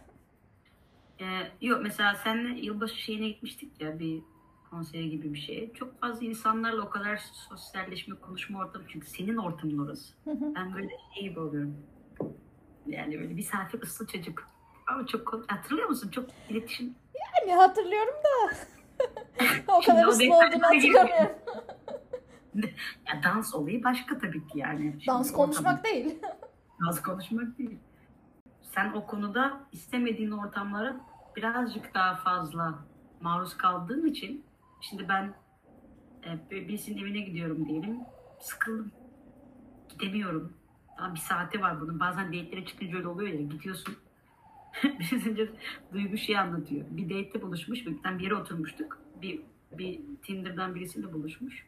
Ee, 1.20 1.24
yok 1.60 1.80
mesela 1.82 2.14
seninle 2.24 2.60
yılbaşı 2.60 2.96
şeyine 3.00 3.28
gitmiştik 3.28 3.80
ya 3.80 3.98
bir 3.98 4.22
konsere 4.70 5.06
gibi 5.06 5.34
bir 5.34 5.38
şeye. 5.38 5.72
Çok 5.72 6.00
fazla 6.00 6.26
insanlarla 6.26 6.82
o 6.82 6.90
kadar 6.90 7.16
sosyalleşme, 7.48 8.14
konuşma 8.20 8.58
ortamı 8.58 8.84
çünkü 8.88 9.06
senin 9.06 9.36
ortamın 9.36 9.78
orası. 9.78 10.14
Ben 10.54 10.74
böyle 10.74 10.88
şey 11.14 11.22
gibi 11.22 11.40
oluyorum. 11.40 11.76
Yani 12.86 13.20
böyle 13.20 13.34
misafir 13.34 13.82
ıslı 13.82 14.06
çocuk. 14.06 14.48
Ama 14.86 15.06
çok 15.06 15.44
hatırlıyor 15.48 15.88
musun? 15.88 16.10
Çok 16.10 16.26
iletişim. 16.50 16.94
Yani 17.38 17.56
hatırlıyorum 17.58 18.14
da. 18.14 18.54
o 19.76 19.80
kadar 19.80 20.18
detaylara 20.18 20.46
olduğunu 20.46 20.66
hatırlamıyorum. 20.66 21.36
Ya 23.06 23.22
dans 23.24 23.54
olayı 23.54 23.84
başka 23.84 24.18
tabii 24.18 24.46
ki 24.48 24.58
yani. 24.58 24.80
Şimdi 24.92 25.06
Dans 25.06 25.32
konuşmak 25.32 25.84
değil. 25.84 26.18
Dans 26.86 27.02
konuşmak 27.02 27.58
değil. 27.58 27.78
Sen 28.62 28.92
o 28.92 29.06
konuda 29.06 29.60
istemediğin 29.72 30.30
ortamlara 30.30 30.96
birazcık 31.36 31.94
daha 31.94 32.14
fazla 32.14 32.78
maruz 33.20 33.56
kaldığın 33.56 34.06
için 34.06 34.44
şimdi 34.80 35.08
ben 35.08 35.34
e, 36.26 36.50
bir- 36.50 36.68
birisinin 36.68 36.98
evine 37.02 37.20
gidiyorum 37.20 37.68
diyelim. 37.68 37.98
Sıkıldım. 38.40 38.92
Gidemiyorum. 39.88 40.52
Daha 40.98 41.14
bir 41.14 41.18
saati 41.20 41.60
var 41.60 41.80
bunun. 41.80 42.00
Bazen 42.00 42.26
date'lere 42.28 42.64
çıkınca 42.64 42.96
öyle 42.96 43.08
oluyor 43.08 43.28
ya. 43.34 43.42
Gidiyorsun. 43.42 43.94
Biraz 45.00 45.26
önce 45.26 45.48
Duygu 45.92 46.16
şey 46.16 46.38
anlatıyor. 46.38 46.86
Bir 46.90 47.04
date'te 47.04 47.42
buluşmuş. 47.42 47.86
Bir 47.86 48.18
bir 48.18 48.24
yere 48.24 48.34
oturmuştuk. 48.34 48.98
Bir, 49.22 49.40
bir 49.72 50.00
Tinder'dan 50.22 50.74
birisiyle 50.74 51.12
buluşmuş. 51.12 51.66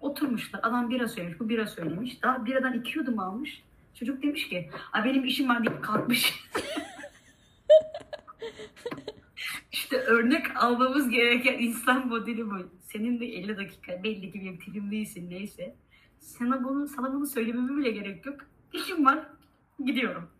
Oturmuşlar. 0.00 0.60
Adam 0.62 0.90
bira 0.90 1.08
söylemiş. 1.08 1.40
Bu 1.40 1.48
bira 1.48 1.66
söylemiş. 1.66 2.22
Daha 2.22 2.46
biradan 2.46 2.72
iki 2.72 2.98
yudum 2.98 3.18
almış. 3.18 3.62
Çocuk 3.94 4.22
demiş 4.22 4.48
ki 4.48 4.70
Ay 4.92 5.04
benim 5.04 5.24
işim 5.24 5.48
var 5.48 5.64
deyip 5.64 5.84
kalkmış. 5.84 6.34
işte 9.72 9.96
örnek 9.96 10.56
almamız 10.56 11.08
gereken 11.08 11.58
insan 11.58 12.08
modeli 12.08 12.50
bu. 12.50 12.54
Senin 12.80 13.20
de 13.20 13.26
50 13.26 13.56
dakika 13.56 14.02
belli 14.02 14.32
ki 14.32 14.40
bir 14.40 14.60
tipim 14.60 14.90
değilsin 14.90 15.30
neyse. 15.30 15.74
Sana 16.18 16.64
bunu, 16.64 16.88
sana 16.88 17.12
bunu 17.12 17.26
söylememe 17.26 17.76
bile 17.76 17.90
gerek 17.90 18.26
yok. 18.26 18.40
İşim 18.72 19.06
var. 19.06 19.18
Gidiyorum. 19.84 20.30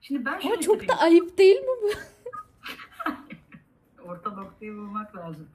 Şimdi 0.00 0.24
ben 0.24 0.40
Ama 0.44 0.60
çok 0.60 0.88
da 0.88 0.98
ayıp 0.98 1.38
değil 1.38 1.60
mi 1.60 1.66
bu? 1.82 1.90
orta 4.02 4.30
noktayı 4.30 4.76
bulmak 4.76 5.16
lazım. 5.16 5.48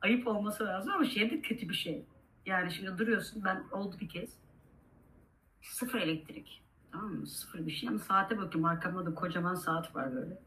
Ayıp 0.00 0.26
olması 0.26 0.64
lazım 0.64 0.92
ama 0.92 1.04
şey 1.04 1.30
de 1.30 1.40
kötü 1.40 1.68
bir 1.68 1.74
şey. 1.74 2.04
Yani 2.48 2.72
şimdi 2.72 2.98
duruyorsun 2.98 3.44
ben 3.44 3.64
oldu 3.72 3.96
bir 4.00 4.08
kez. 4.08 4.30
Sıfır 5.62 6.00
elektrik. 6.00 6.62
Tamam 6.92 7.12
mı? 7.12 7.26
Sıfır 7.26 7.66
bir 7.66 7.70
şey 7.72 7.88
ama 7.88 7.98
saate 7.98 8.38
bakıyorum 8.38 8.64
arkamda 8.64 9.06
da 9.06 9.14
kocaman 9.14 9.54
saat 9.54 9.94
var 9.94 10.14
böyle. 10.14 10.38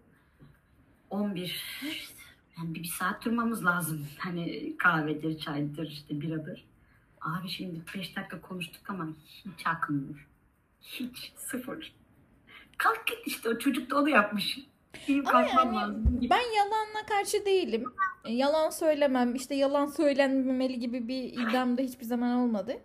11. 1.09 1.43
İşte, 1.91 2.13
yani 2.57 2.75
bir, 2.75 2.83
bir 2.83 2.87
saat 2.87 3.25
durmamız 3.25 3.65
lazım. 3.65 4.07
Hani 4.17 4.75
kahvedir, 4.77 5.39
çaydır, 5.39 5.87
işte 5.87 6.21
biradır. 6.21 6.65
Abi 7.21 7.49
şimdi 7.49 7.81
5 7.95 8.15
dakika 8.15 8.41
konuştuk 8.41 8.89
ama 8.89 9.07
hiç 9.25 9.67
aklım 9.67 10.07
yok. 10.07 10.17
Hiç. 10.81 11.33
Sıfır. 11.35 11.93
Kalk 12.77 13.07
git 13.07 13.19
işte 13.25 13.49
o 13.49 13.59
çocuk 13.59 13.91
da 13.91 13.99
onu 13.99 14.09
yapmış. 14.09 14.59
Benim 15.07 15.27
Ama 15.27 15.31
kalkmam 15.31 15.73
yani 15.73 15.75
lazım. 15.75 16.19
Ben 16.29 16.55
yalanla 16.57 17.05
karşı 17.09 17.45
değilim. 17.45 17.85
E, 18.25 18.33
Yalan 18.33 18.69
söylemem, 18.69 19.35
işte 19.35 19.55
yalan 19.55 19.85
söylenmemeli 19.85 20.79
gibi 20.79 21.07
bir 21.07 21.23
iddiam 21.23 21.77
da 21.77 21.81
hiçbir 21.81 22.05
zaman 22.05 22.37
olmadı. 22.37 22.77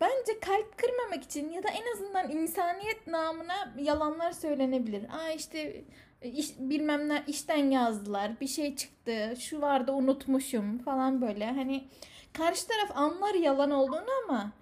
Bence 0.00 0.40
kalp 0.40 0.78
kırmamak 0.78 1.24
için 1.24 1.50
ya 1.52 1.62
da 1.62 1.68
en 1.68 1.92
azından 1.94 2.30
insaniyet 2.30 3.06
namına 3.06 3.74
yalanlar 3.78 4.32
söylenebilir. 4.32 5.02
Aa 5.10 5.30
işte 5.30 5.84
e, 6.22 6.28
iş, 6.28 6.50
bilmem 6.58 7.08
ne 7.08 7.24
işten 7.26 7.70
yazdılar, 7.70 8.40
bir 8.40 8.48
şey 8.48 8.76
çıktı, 8.76 9.34
şu 9.40 9.60
vardı 9.60 9.92
unutmuşum 9.92 10.78
falan 10.78 11.22
böyle. 11.22 11.46
Hani 11.46 11.88
karşı 12.32 12.66
taraf 12.68 12.90
anlar 12.94 13.34
yalan 13.34 13.70
olduğunu 13.70 14.10
ama 14.24 14.52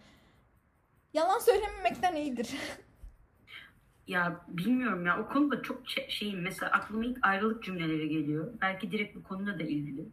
yalan 1.15 1.39
söylememekten 1.39 2.15
iyidir. 2.15 2.51
Ya 4.09 4.41
bilmiyorum 4.49 5.07
ya 5.07 5.21
o 5.21 5.33
konuda 5.33 5.63
çok 5.63 5.89
şey- 5.89 6.09
şeyim 6.09 6.41
mesela 6.43 6.73
aklıma 6.73 7.05
ilk 7.05 7.19
ayrılık 7.23 7.65
cümleleri 7.65 8.09
geliyor. 8.09 8.53
Belki 8.61 8.91
direkt 8.93 9.17
bu 9.17 9.23
konuyla 9.23 9.59
da 9.59 9.63
ilgili. 9.63 10.05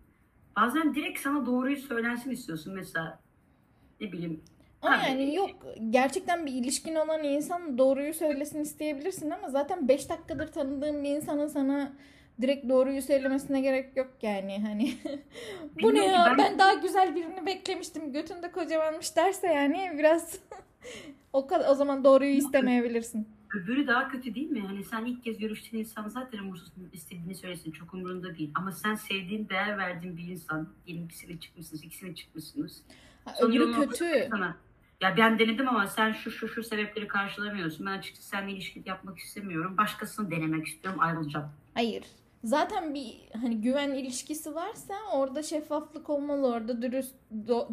Bazen 0.55 0.95
direkt 0.95 1.19
sana 1.19 1.45
doğruyu 1.45 1.77
söylensin 1.77 2.31
istiyorsun 2.31 2.73
mesela 2.75 3.19
ne 4.01 4.11
bileyim. 4.11 4.41
Ama 4.81 4.95
yani 4.95 5.35
yok 5.35 5.49
gerçekten 5.89 6.45
bir 6.45 6.51
ilişkin 6.51 6.95
olan 6.95 7.23
insan 7.23 7.77
doğruyu 7.77 8.13
söylesin 8.13 8.59
isteyebilirsin 8.61 9.29
ama 9.29 9.49
zaten 9.49 9.87
5 9.87 10.09
dakikadır 10.09 10.47
tanıdığın 10.51 11.03
bir 11.03 11.09
insanın 11.09 11.47
sana 11.47 11.93
direkt 12.41 12.69
doğruyu 12.69 13.01
söylemesine 13.01 13.61
gerek 13.61 13.97
yok 13.97 14.11
yani 14.21 14.61
hani 14.61 14.93
bu 15.83 15.93
ne 15.93 16.05
ya 16.05 16.25
ben- 16.25 16.37
ben 16.37 16.59
daha 16.59 16.73
güzel 16.73 17.15
birini 17.15 17.45
beklemiştim 17.45 18.13
götünde 18.13 18.51
kocamanmış 18.51 19.15
derse 19.15 19.47
yani 19.47 19.91
biraz 19.97 20.39
o 21.33 21.47
kadar 21.47 21.69
o 21.69 21.75
zaman 21.75 22.03
doğruyu 22.03 22.31
istemeyebilirsin. 22.31 23.27
Öbürü 23.53 23.87
daha 23.87 24.07
kötü 24.07 24.35
değil 24.35 24.49
mi? 24.49 24.61
Hani 24.67 24.83
sen 24.83 25.05
ilk 25.05 25.23
kez 25.23 25.37
görüştüğün 25.37 25.79
insan 25.79 26.07
zaten 26.07 26.37
umursusun 26.37 26.89
istediğini 26.93 27.35
söylesin 27.35 27.71
çok 27.71 27.93
umurunda 27.93 28.37
değil. 28.37 28.51
Ama 28.55 28.71
sen 28.71 28.95
sevdiğin, 28.95 29.49
değer 29.49 29.77
verdiğin 29.77 30.17
bir 30.17 30.27
insan. 30.27 30.69
Diyelim 30.85 31.05
ikisine 31.05 31.39
çıkmışsınız, 31.39 31.83
ikisine 31.83 32.15
çıkmışsınız. 32.15 32.81
Ha, 33.25 33.33
öbürü 33.41 33.71
kötü. 33.73 34.27
Sana. 34.29 34.57
Ya 35.01 35.17
ben 35.17 35.39
denedim 35.39 35.69
ama 35.69 35.87
sen 35.87 36.11
şu 36.11 36.31
şu 36.31 36.47
şu 36.47 36.63
sebepleri 36.63 37.07
karşılamıyorsun. 37.07 37.85
Ben 37.85 37.91
açıkçası 37.97 38.27
seninle 38.29 38.51
ilişki 38.51 38.83
yapmak 38.85 39.17
istemiyorum. 39.19 39.77
Başkasını 39.77 40.31
denemek 40.31 40.67
istiyorum, 40.67 40.99
ayrılacağım. 40.99 41.49
Hayır. 41.73 42.03
Zaten 42.43 42.93
bir 42.93 43.17
hani 43.41 43.61
güven 43.61 43.91
ilişkisi 43.91 44.55
varsa 44.55 44.93
orada 45.13 45.43
şeffaflık 45.43 46.09
olmalı, 46.09 46.47
orada 46.47 46.81
dürüst, 46.81 47.15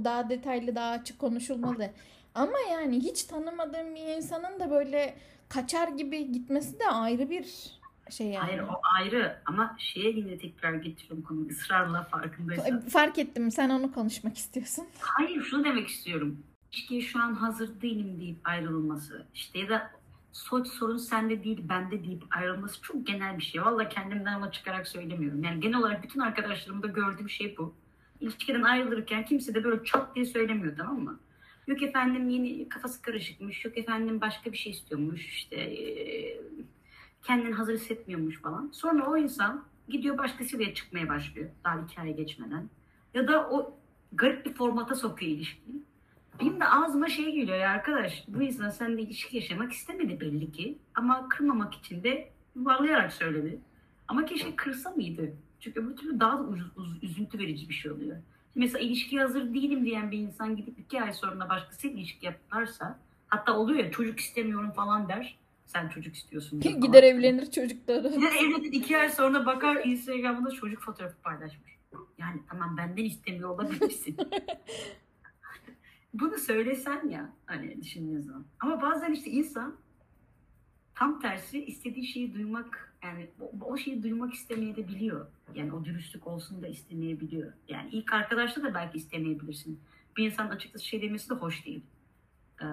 daha 0.04 0.28
detaylı, 0.30 0.75
daha 0.75 0.90
açık 0.90 1.18
konuşulmalı. 1.18 1.90
Ama 2.35 2.58
yani 2.73 2.97
hiç 2.97 3.25
tanımadığım 3.25 3.94
bir 3.94 4.16
insanın 4.16 4.61
da 4.61 4.70
böyle 4.70 5.14
kaçar 5.49 5.88
gibi 5.88 6.33
gitmesi 6.33 6.81
de 6.81 6.87
ayrı 6.87 7.31
bir 7.31 7.78
şey 8.11 8.26
yani. 8.26 8.47
Hayır 8.47 8.61
o 8.63 8.80
ayrı 8.99 9.39
ama 9.47 9.76
şeye 9.78 10.11
yine 10.11 10.39
tekrar 10.39 10.75
getiriyorum 10.75 11.23
konuyu 11.23 11.49
ısrarla 11.49 12.02
farkındaysan. 12.04 12.80
Fark 12.80 13.19
ettim 13.19 13.50
sen 13.50 13.71
onu 13.71 13.93
konuşmak 13.93 14.37
istiyorsun. 14.39 14.87
Hayır 15.00 15.43
şunu 15.43 15.65
demek 15.65 15.89
istiyorum. 15.89 16.43
İlişkiye 16.73 17.00
şu 17.00 17.23
an 17.23 17.34
hazır 17.34 17.80
değilim 17.80 18.21
deyip 18.21 18.39
ayrılması. 18.45 19.26
İşte 19.34 19.58
ya 19.58 19.69
da 19.69 19.91
so- 20.32 20.65
sorun 20.65 20.97
sende 20.97 21.45
değil 21.45 21.58
bende 21.69 22.04
deyip 22.04 22.25
ayrılması 22.37 22.82
çok 22.82 23.06
genel 23.06 23.39
bir 23.39 23.43
şey. 23.43 23.63
Valla 23.63 23.89
kendimden 23.89 24.39
yola 24.39 24.50
çıkarak 24.52 24.89
söylemiyorum. 24.89 25.45
Yani 25.45 25.61
genel 25.61 25.78
olarak 25.78 26.02
bütün 26.02 26.21
arkadaşlarımda 26.21 26.87
gördüğüm 26.87 27.30
şey 27.30 27.56
bu. 27.58 27.75
İlişkiden 28.21 28.63
ayrılırken 28.63 29.25
kimse 29.25 29.54
de 29.54 29.65
böyle 29.65 29.84
çat 29.84 30.15
diye 30.17 30.25
söylemiyor 30.25 30.76
tamam 30.76 31.00
mı? 31.00 31.21
Yok 31.69 31.83
efendim 31.83 32.28
yeni 32.28 32.69
kafası 32.69 33.02
karışıkmış. 33.02 33.65
Yok 33.65 33.78
efendim 33.78 34.21
başka 34.21 34.52
bir 34.52 34.57
şey 34.57 34.73
istiyormuş. 34.73 35.26
İşte 35.26 35.57
eee, 35.71 36.41
kendini 37.23 37.52
hazır 37.54 37.75
hissetmiyormuş 37.75 38.41
falan. 38.41 38.71
Sonra 38.73 39.07
o 39.11 39.17
insan 39.17 39.65
gidiyor 39.89 40.19
başkasıyla 40.19 40.75
çıkmaya 40.75 41.09
başlıyor. 41.09 41.50
Daha 41.65 41.81
iki 41.81 42.00
ay 42.00 42.17
geçmeden. 42.17 42.69
Ya 43.15 43.28
da 43.28 43.50
o 43.50 43.78
garip 44.13 44.47
bir 44.47 44.52
formata 44.54 44.95
sokuyor 44.95 45.33
ilişkiyi. 45.33 45.83
Benim 46.41 46.61
de 46.61 46.65
ağzıma 46.65 47.09
şey 47.09 47.33
geliyor 47.35 47.59
ya 47.59 47.71
arkadaş. 47.71 48.25
Bu 48.28 48.43
insan 48.43 48.69
seninle 48.71 49.02
ilişki 49.02 49.37
yaşamak 49.37 49.73
istemedi 49.73 50.21
belli 50.21 50.52
ki. 50.52 50.78
Ama 50.95 51.28
kırmamak 51.28 51.75
için 51.75 52.02
de 52.02 52.31
yuvarlayarak 52.57 53.13
söyledi. 53.13 53.59
Ama 54.09 54.25
keşke 54.25 54.57
kırsa 54.57 54.91
mıydı? 54.91 55.33
Çünkü 55.61 55.81
öbür 55.81 55.97
türlü 55.97 56.21
daha 56.21 56.39
da 56.39 56.43
uz- 56.43 56.73
uz- 56.76 57.02
üzüntü 57.02 57.39
verici 57.39 57.69
bir 57.69 57.75
şey 57.75 57.93
oluyor. 57.93 58.17
Mesela 58.58 58.78
ilişkiye 58.84 59.23
hazır 59.23 59.54
değilim 59.54 59.84
diyen 59.84 60.10
bir 60.10 60.18
insan 60.18 60.56
gidip 60.56 60.78
iki 60.78 61.02
ay 61.02 61.12
sonra 61.12 61.49
başkasıyla 61.49 61.97
ilişki 61.99 62.26
yaparsa 62.26 62.99
hatta 63.28 63.56
oluyor 63.58 63.84
ya 63.84 63.90
çocuk 63.90 64.21
istemiyorum 64.21 64.71
falan 64.71 65.08
der. 65.08 65.38
Sen 65.66 65.88
çocuk 65.88 66.14
istiyorsun. 66.14 66.62
diye 66.62 66.75
Gider 66.75 66.86
falan. 67.00 67.02
evlenir 67.02 67.50
çocukları. 67.50 68.08
Gider 68.14 68.32
evlenir 68.32 68.73
iki 68.73 68.99
ay 68.99 69.08
sonra 69.08 69.47
bakar 69.47 69.84
Instagram'da 69.84 70.50
çocuk 70.50 70.80
fotoğrafı 70.82 71.16
paylaşmış. 71.23 71.73
Yani 72.18 72.40
tamam 72.50 72.76
benden 72.76 73.04
istemiyor 73.04 73.49
olabilirsin. 73.49 74.16
Bunu 76.14 76.38
söylesen 76.38 77.08
ya 77.08 77.32
hani 77.47 77.82
düşündüğün 77.82 78.21
zaman. 78.21 78.44
Ama 78.60 78.82
bazen 78.82 79.12
işte 79.12 79.30
insan 79.30 79.76
tam 80.94 81.21
tersi 81.21 81.64
istediği 81.64 82.06
şeyi 82.06 82.34
duymak 82.34 82.87
yani 83.02 83.30
o, 83.41 83.65
o 83.65 83.76
şeyi 83.76 84.02
duymak 84.02 84.34
istemeyebiliyor. 84.34 85.26
Yani 85.54 85.73
o 85.73 85.84
dürüstlük 85.84 86.26
olsun 86.26 86.63
da 86.63 86.69
istemeyebiliyor. 86.69 87.52
Yani 87.69 87.91
ilk 87.93 88.13
arkadaşta 88.13 88.63
da 88.63 88.75
belki 88.75 88.99
istemeyebilirsin. 88.99 89.80
Bir 90.17 90.26
insan 90.26 90.49
açıkçası 90.49 90.84
şey 90.84 91.02
demesi 91.02 91.30
de 91.30 91.34
hoş 91.34 91.67
değil. 91.67 91.82
Ee, 92.63 92.65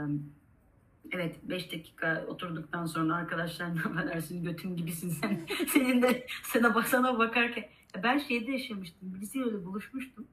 Evet 1.12 1.36
5 1.44 1.72
dakika 1.72 2.26
oturduktan 2.28 2.86
sonra 2.86 3.16
arkadaşlar 3.16 3.76
ne 3.76 3.80
affedersin 3.80 4.44
götüm 4.44 4.76
gibisin 4.76 5.10
sen. 5.10 5.48
Senin 5.68 6.02
de 6.02 6.28
sana 6.44 6.84
sana 6.84 7.20
bakarken. 7.20 7.66
Ben 8.04 8.18
şeyde 8.18 8.52
yaşamıştım. 8.52 9.14
Birisiyle 9.14 9.66
buluşmuştum. 9.66 10.28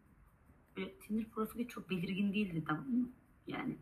Böyle 0.76 0.92
Tinder 0.94 1.24
profili 1.24 1.68
çok 1.68 1.90
belirgin 1.90 2.32
değildi 2.32 2.64
tamam 2.68 2.88
mı? 2.90 3.08
Yani 3.46 3.76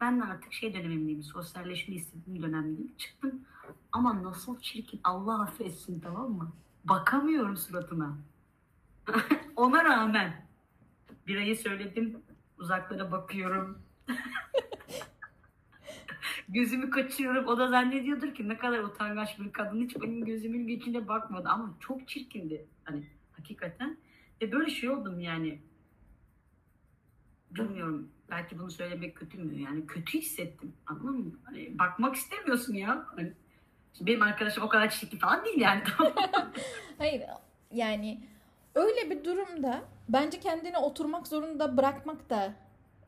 ben 0.00 0.20
de 0.20 0.24
artık 0.24 0.52
şey 0.52 0.74
dönemimdeyim. 0.74 1.22
Sosyalleşme 1.22 1.94
istediğim 1.94 2.42
dönemdeyim. 2.42 2.92
Çıktım 2.98 3.40
ama 3.92 4.22
nasıl 4.22 4.60
çirkin 4.60 5.00
Allah 5.04 5.42
affetsin 5.42 6.00
tamam 6.00 6.30
mı? 6.32 6.52
Bakamıyorum 6.84 7.56
suratına. 7.56 8.18
Ona 9.56 9.84
rağmen 9.84 10.46
birayı 11.26 11.56
söyledim. 11.56 12.22
Uzaklara 12.58 13.12
bakıyorum. 13.12 13.78
Gözümü 16.48 16.90
kaçırıyorum. 16.90 17.46
O 17.46 17.58
da 17.58 17.68
zannediyordur 17.68 18.34
ki 18.34 18.48
ne 18.48 18.58
kadar 18.58 18.78
utangaç 18.78 19.38
bir 19.40 19.52
kadın. 19.52 19.80
Hiç 19.80 19.96
benim 20.02 20.24
gözümün 20.24 20.68
içine 20.68 21.08
bakmadı. 21.08 21.48
Ama 21.48 21.74
çok 21.80 22.08
çirkindi. 22.08 22.66
Hani 22.84 23.06
hakikaten. 23.32 23.96
Ve 24.42 24.52
böyle 24.52 24.70
şey 24.70 24.90
oldum 24.90 25.20
yani. 25.20 25.62
Bilmiyorum. 27.50 28.08
Belki 28.30 28.58
bunu 28.58 28.70
söylemek 28.70 29.16
kötü 29.16 29.38
mü? 29.38 29.60
Yani 29.60 29.86
kötü 29.86 30.18
hissettim. 30.18 30.72
Anladın 30.86 31.18
mı? 31.18 31.32
Hani 31.44 31.78
bakmak 31.78 32.14
istemiyorsun 32.16 32.74
ya. 32.74 33.06
Hani 33.16 33.32
benim 34.00 34.22
arkadaşım 34.22 34.62
o 34.62 34.68
kadar 34.68 34.90
çirkin 34.90 35.18
falan 35.18 35.44
değil 35.44 35.60
yani. 35.60 35.82
Hayır 36.98 37.22
yani 37.72 38.20
öyle 38.74 39.10
bir 39.10 39.24
durumda 39.24 39.80
bence 40.08 40.40
kendini 40.40 40.78
oturmak 40.78 41.26
zorunda 41.26 41.76
bırakmak 41.76 42.30
da 42.30 42.52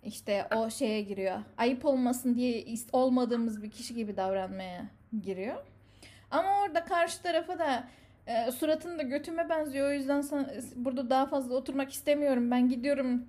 işte 0.04 0.48
o 0.56 0.70
şeye 0.70 1.00
giriyor. 1.00 1.38
Ayıp 1.58 1.84
olmasın 1.84 2.34
diye 2.34 2.64
olmadığımız 2.92 3.62
bir 3.62 3.70
kişi 3.70 3.94
gibi 3.94 4.16
davranmaya 4.16 4.84
giriyor. 5.22 5.56
Ama 6.30 6.60
orada 6.60 6.84
karşı 6.84 7.22
tarafa 7.22 7.58
da 7.58 7.88
e, 8.26 8.52
suratın 8.52 8.98
da 8.98 9.02
götüme 9.02 9.48
benziyor. 9.48 9.88
O 9.88 9.92
yüzden 9.92 10.20
sana, 10.20 10.50
burada 10.76 11.10
daha 11.10 11.26
fazla 11.26 11.54
oturmak 11.54 11.92
istemiyorum. 11.92 12.50
Ben 12.50 12.68
gidiyorum 12.68 13.24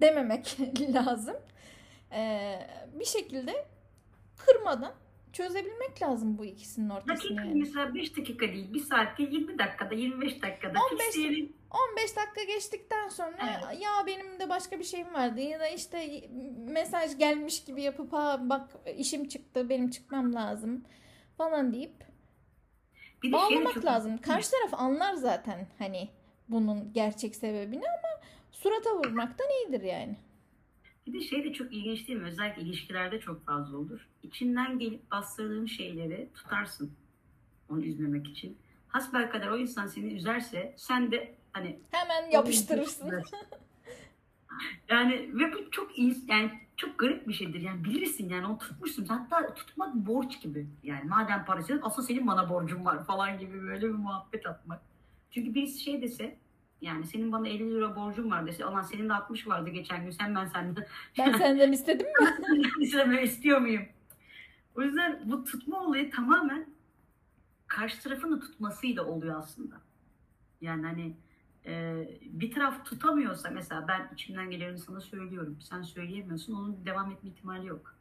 dememek 0.00 0.56
lazım. 0.94 1.36
E, 2.12 2.52
bir 3.00 3.04
şekilde 3.04 3.66
kırmadan 4.36 4.92
çözebilmek 5.32 6.02
lazım 6.02 6.38
bu 6.38 6.44
ikisinin 6.44 6.90
ortasını 6.90 7.16
Dakika 7.16 7.34
yani. 7.44 7.54
mesela 7.60 7.94
5 7.94 8.16
dakika 8.16 8.46
değil, 8.48 8.74
1 8.74 8.80
saatte 8.80 9.22
20 9.22 9.58
dakikada, 9.58 9.94
25 9.94 10.42
dakikada 10.42 10.78
15 10.92 11.06
kişilerin 11.06 11.56
15 11.90 12.16
dakika 12.16 12.44
geçtikten 12.46 13.08
sonra 13.08 13.36
Evet. 13.42 13.82
ya 13.82 13.90
benim 14.06 14.40
de 14.40 14.48
başka 14.48 14.78
bir 14.78 14.84
şeyim 14.84 15.14
vardı 15.14 15.40
ya 15.40 15.60
da 15.60 15.68
işte 15.68 16.28
mesaj 16.58 17.18
gelmiş 17.18 17.64
gibi 17.64 17.82
yapıp 17.82 18.12
ha 18.12 18.40
bak 18.42 18.70
işim 18.96 19.28
çıktı 19.28 19.68
benim 19.68 19.90
çıkmam 19.90 20.34
lazım 20.34 20.84
falan 21.36 21.72
deyip 21.72 21.92
bir 23.22 23.32
de 23.32 23.36
şey 23.38 23.56
bağlamak 23.56 23.74
çok- 23.74 23.84
lazım. 23.84 24.18
Karşı 24.18 24.50
taraf 24.50 24.80
anlar 24.80 25.14
zaten 25.14 25.66
hani 25.78 26.08
bunun 26.48 26.92
gerçek 26.92 27.36
sebebini 27.36 27.84
ama 27.84 28.20
surata 28.50 28.96
vurmaktan 28.96 29.46
iyidir 29.50 29.82
yani. 29.82 30.16
Bir 31.06 31.12
de 31.12 31.20
şey 31.20 31.44
de 31.44 31.52
çok 31.52 31.72
ilginç 31.72 32.08
değil 32.08 32.18
mi? 32.18 32.26
Özellikle 32.28 32.62
ilişkilerde 32.62 33.20
çok 33.20 33.46
fazla 33.46 33.76
olur. 33.76 34.08
İçinden 34.22 34.78
gelip 34.78 35.10
bastırdığın 35.10 35.66
şeyleri 35.66 36.28
tutarsın. 36.34 36.92
Onu 37.68 37.84
üzmemek 37.84 38.28
için. 38.28 38.58
Hasbelkader 38.88 39.48
o 39.48 39.56
insan 39.56 39.86
seni 39.86 40.12
üzerse 40.14 40.74
sen 40.76 41.10
de 41.10 41.34
hani 41.52 41.78
Hemen 41.90 42.30
yapıştırırsın. 42.30 43.22
Yani 44.88 45.30
ve 45.32 45.52
bu 45.52 45.70
çok 45.70 45.98
iyi, 45.98 46.16
yani 46.28 46.50
çok 46.76 46.98
garip 46.98 47.28
bir 47.28 47.32
şeydir. 47.32 47.60
Yani 47.60 47.84
bilirsin 47.84 48.28
yani 48.28 48.46
onu 48.46 48.58
tutmuşsun. 48.58 49.04
Hatta 49.04 49.54
tutmak 49.54 49.94
borç 49.94 50.40
gibi. 50.42 50.66
Yani 50.82 51.04
madem 51.04 51.44
parası 51.44 51.80
asıl 51.82 52.02
senin 52.02 52.26
bana 52.26 52.50
borcun 52.50 52.84
var 52.84 53.04
falan 53.04 53.38
gibi 53.38 53.62
böyle 53.62 53.88
bir 53.88 53.94
muhabbet 53.94 54.46
atmak. 54.46 54.80
Çünkü 55.30 55.54
birisi 55.54 55.80
şey 55.80 56.02
dese 56.02 56.36
yani 56.80 57.06
senin 57.06 57.32
bana 57.32 57.48
50 57.48 57.74
lira 57.74 57.96
borcun 57.96 58.30
var 58.30 58.46
dese 58.46 58.64
alan 58.64 58.82
senin 58.82 59.08
de 59.08 59.14
60 59.14 59.46
vardı 59.46 59.70
geçen 59.70 60.04
gün 60.04 60.10
sen 60.10 60.34
ben 60.34 60.46
senden 60.46 60.86
Ben 61.18 61.32
senden 61.32 61.72
istedim 61.72 62.06
mi? 62.06 62.62
İstemek 62.80 63.26
istiyor 63.26 63.58
muyum? 63.58 63.82
O 64.76 64.82
yüzden 64.82 65.20
bu 65.24 65.44
tutma 65.44 65.80
olayı 65.84 66.10
tamamen 66.10 66.66
karşı 67.66 68.02
tarafın 68.02 68.40
tutmasıyla 68.40 69.04
oluyor 69.04 69.38
aslında. 69.38 69.74
Yani 70.60 70.86
hani 70.86 71.16
e, 71.66 72.04
bir 72.22 72.50
taraf 72.50 72.84
tutamıyorsa 72.84 73.50
mesela 73.50 73.88
ben 73.88 74.10
içimden 74.14 74.50
geleni 74.50 74.78
sana 74.78 75.00
söylüyorum. 75.00 75.58
Sen 75.60 75.82
söyleyemiyorsun. 75.82 76.54
Onun 76.54 76.86
devam 76.86 77.10
etme 77.12 77.30
ihtimali 77.30 77.66
yok. 77.66 77.96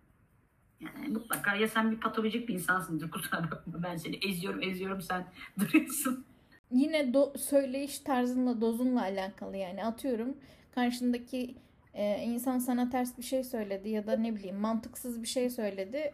Yani 0.79 1.07
mutlaka 1.07 1.55
ya 1.55 1.67
sen 1.67 1.91
bir 1.91 1.99
patolojik 1.99 2.49
bir 2.49 2.53
insansındır 2.53 3.11
kusura 3.11 3.43
bakma. 3.51 3.83
Ben 3.83 3.95
seni 3.95 4.15
eziyorum 4.27 4.63
eziyorum 4.63 5.01
sen 5.01 5.25
duruyorsun. 5.59 6.25
Yine 6.71 6.97
do- 6.97 7.37
söyleyiş 7.37 7.99
tarzınla 7.99 8.61
dozunla 8.61 9.01
alakalı 9.01 9.57
yani 9.57 9.85
atıyorum 9.85 10.37
karşındaki 10.75 11.55
e, 11.93 12.23
insan 12.23 12.57
sana 12.59 12.89
ters 12.89 13.17
bir 13.17 13.23
şey 13.23 13.43
söyledi 13.43 13.89
ya 13.89 14.07
da 14.07 14.17
ne 14.17 14.35
bileyim 14.35 14.55
mantıksız 14.57 15.21
bir 15.21 15.27
şey 15.27 15.49
söyledi. 15.49 16.13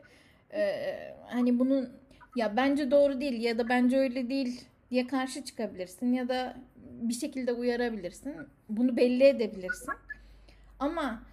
E, 0.54 0.94
hani 1.28 1.60
bunun 1.60 1.90
ya 2.36 2.58
bence 2.58 2.92
doğru 2.92 3.22
değil 3.22 3.42
ya 3.42 3.58
da 3.58 3.70
bence 3.70 3.98
öyle 3.98 4.30
değil 4.30 4.62
diye 4.92 5.08
karşı 5.08 5.44
çıkabilirsin 5.44 6.14
ya 6.14 6.30
da 6.30 6.58
bir 6.76 7.14
şekilde 7.14 7.54
uyarabilirsin. 7.54 8.36
Bunu 8.70 8.98
belli 8.98 9.24
edebilirsin. 9.24 9.94
Ama 10.80 11.24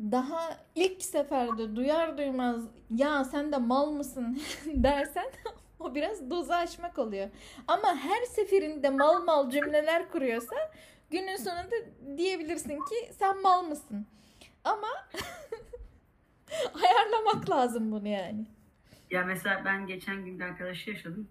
daha 0.00 0.58
ilk 0.74 1.02
seferde 1.02 1.76
duyar 1.76 2.18
duymaz 2.18 2.62
ya 2.94 3.24
sen 3.24 3.52
de 3.52 3.56
mal 3.56 3.90
mısın 3.90 4.42
dersen 4.66 5.26
o 5.80 5.94
biraz 5.94 6.30
dozu 6.30 6.52
aşmak 6.52 6.98
oluyor. 6.98 7.28
Ama 7.68 7.96
her 7.96 8.22
seferinde 8.22 8.90
mal 8.90 9.24
mal 9.24 9.50
cümleler 9.50 10.10
kuruyorsa 10.10 10.56
günün 11.10 11.36
sonunda 11.36 11.74
diyebilirsin 12.16 12.76
ki 12.76 13.12
sen 13.18 13.42
mal 13.42 13.62
mısın. 13.62 14.06
Ama 14.64 14.88
ayarlamak 16.74 17.50
lazım 17.50 17.92
bunu 17.92 18.08
yani. 18.08 18.46
Ya 19.10 19.24
mesela 19.24 19.62
ben 19.64 19.86
geçen 19.86 20.24
gün 20.24 20.38
bir 20.38 20.44
arkadaşı 20.44 20.90
yaşadım. 20.90 21.28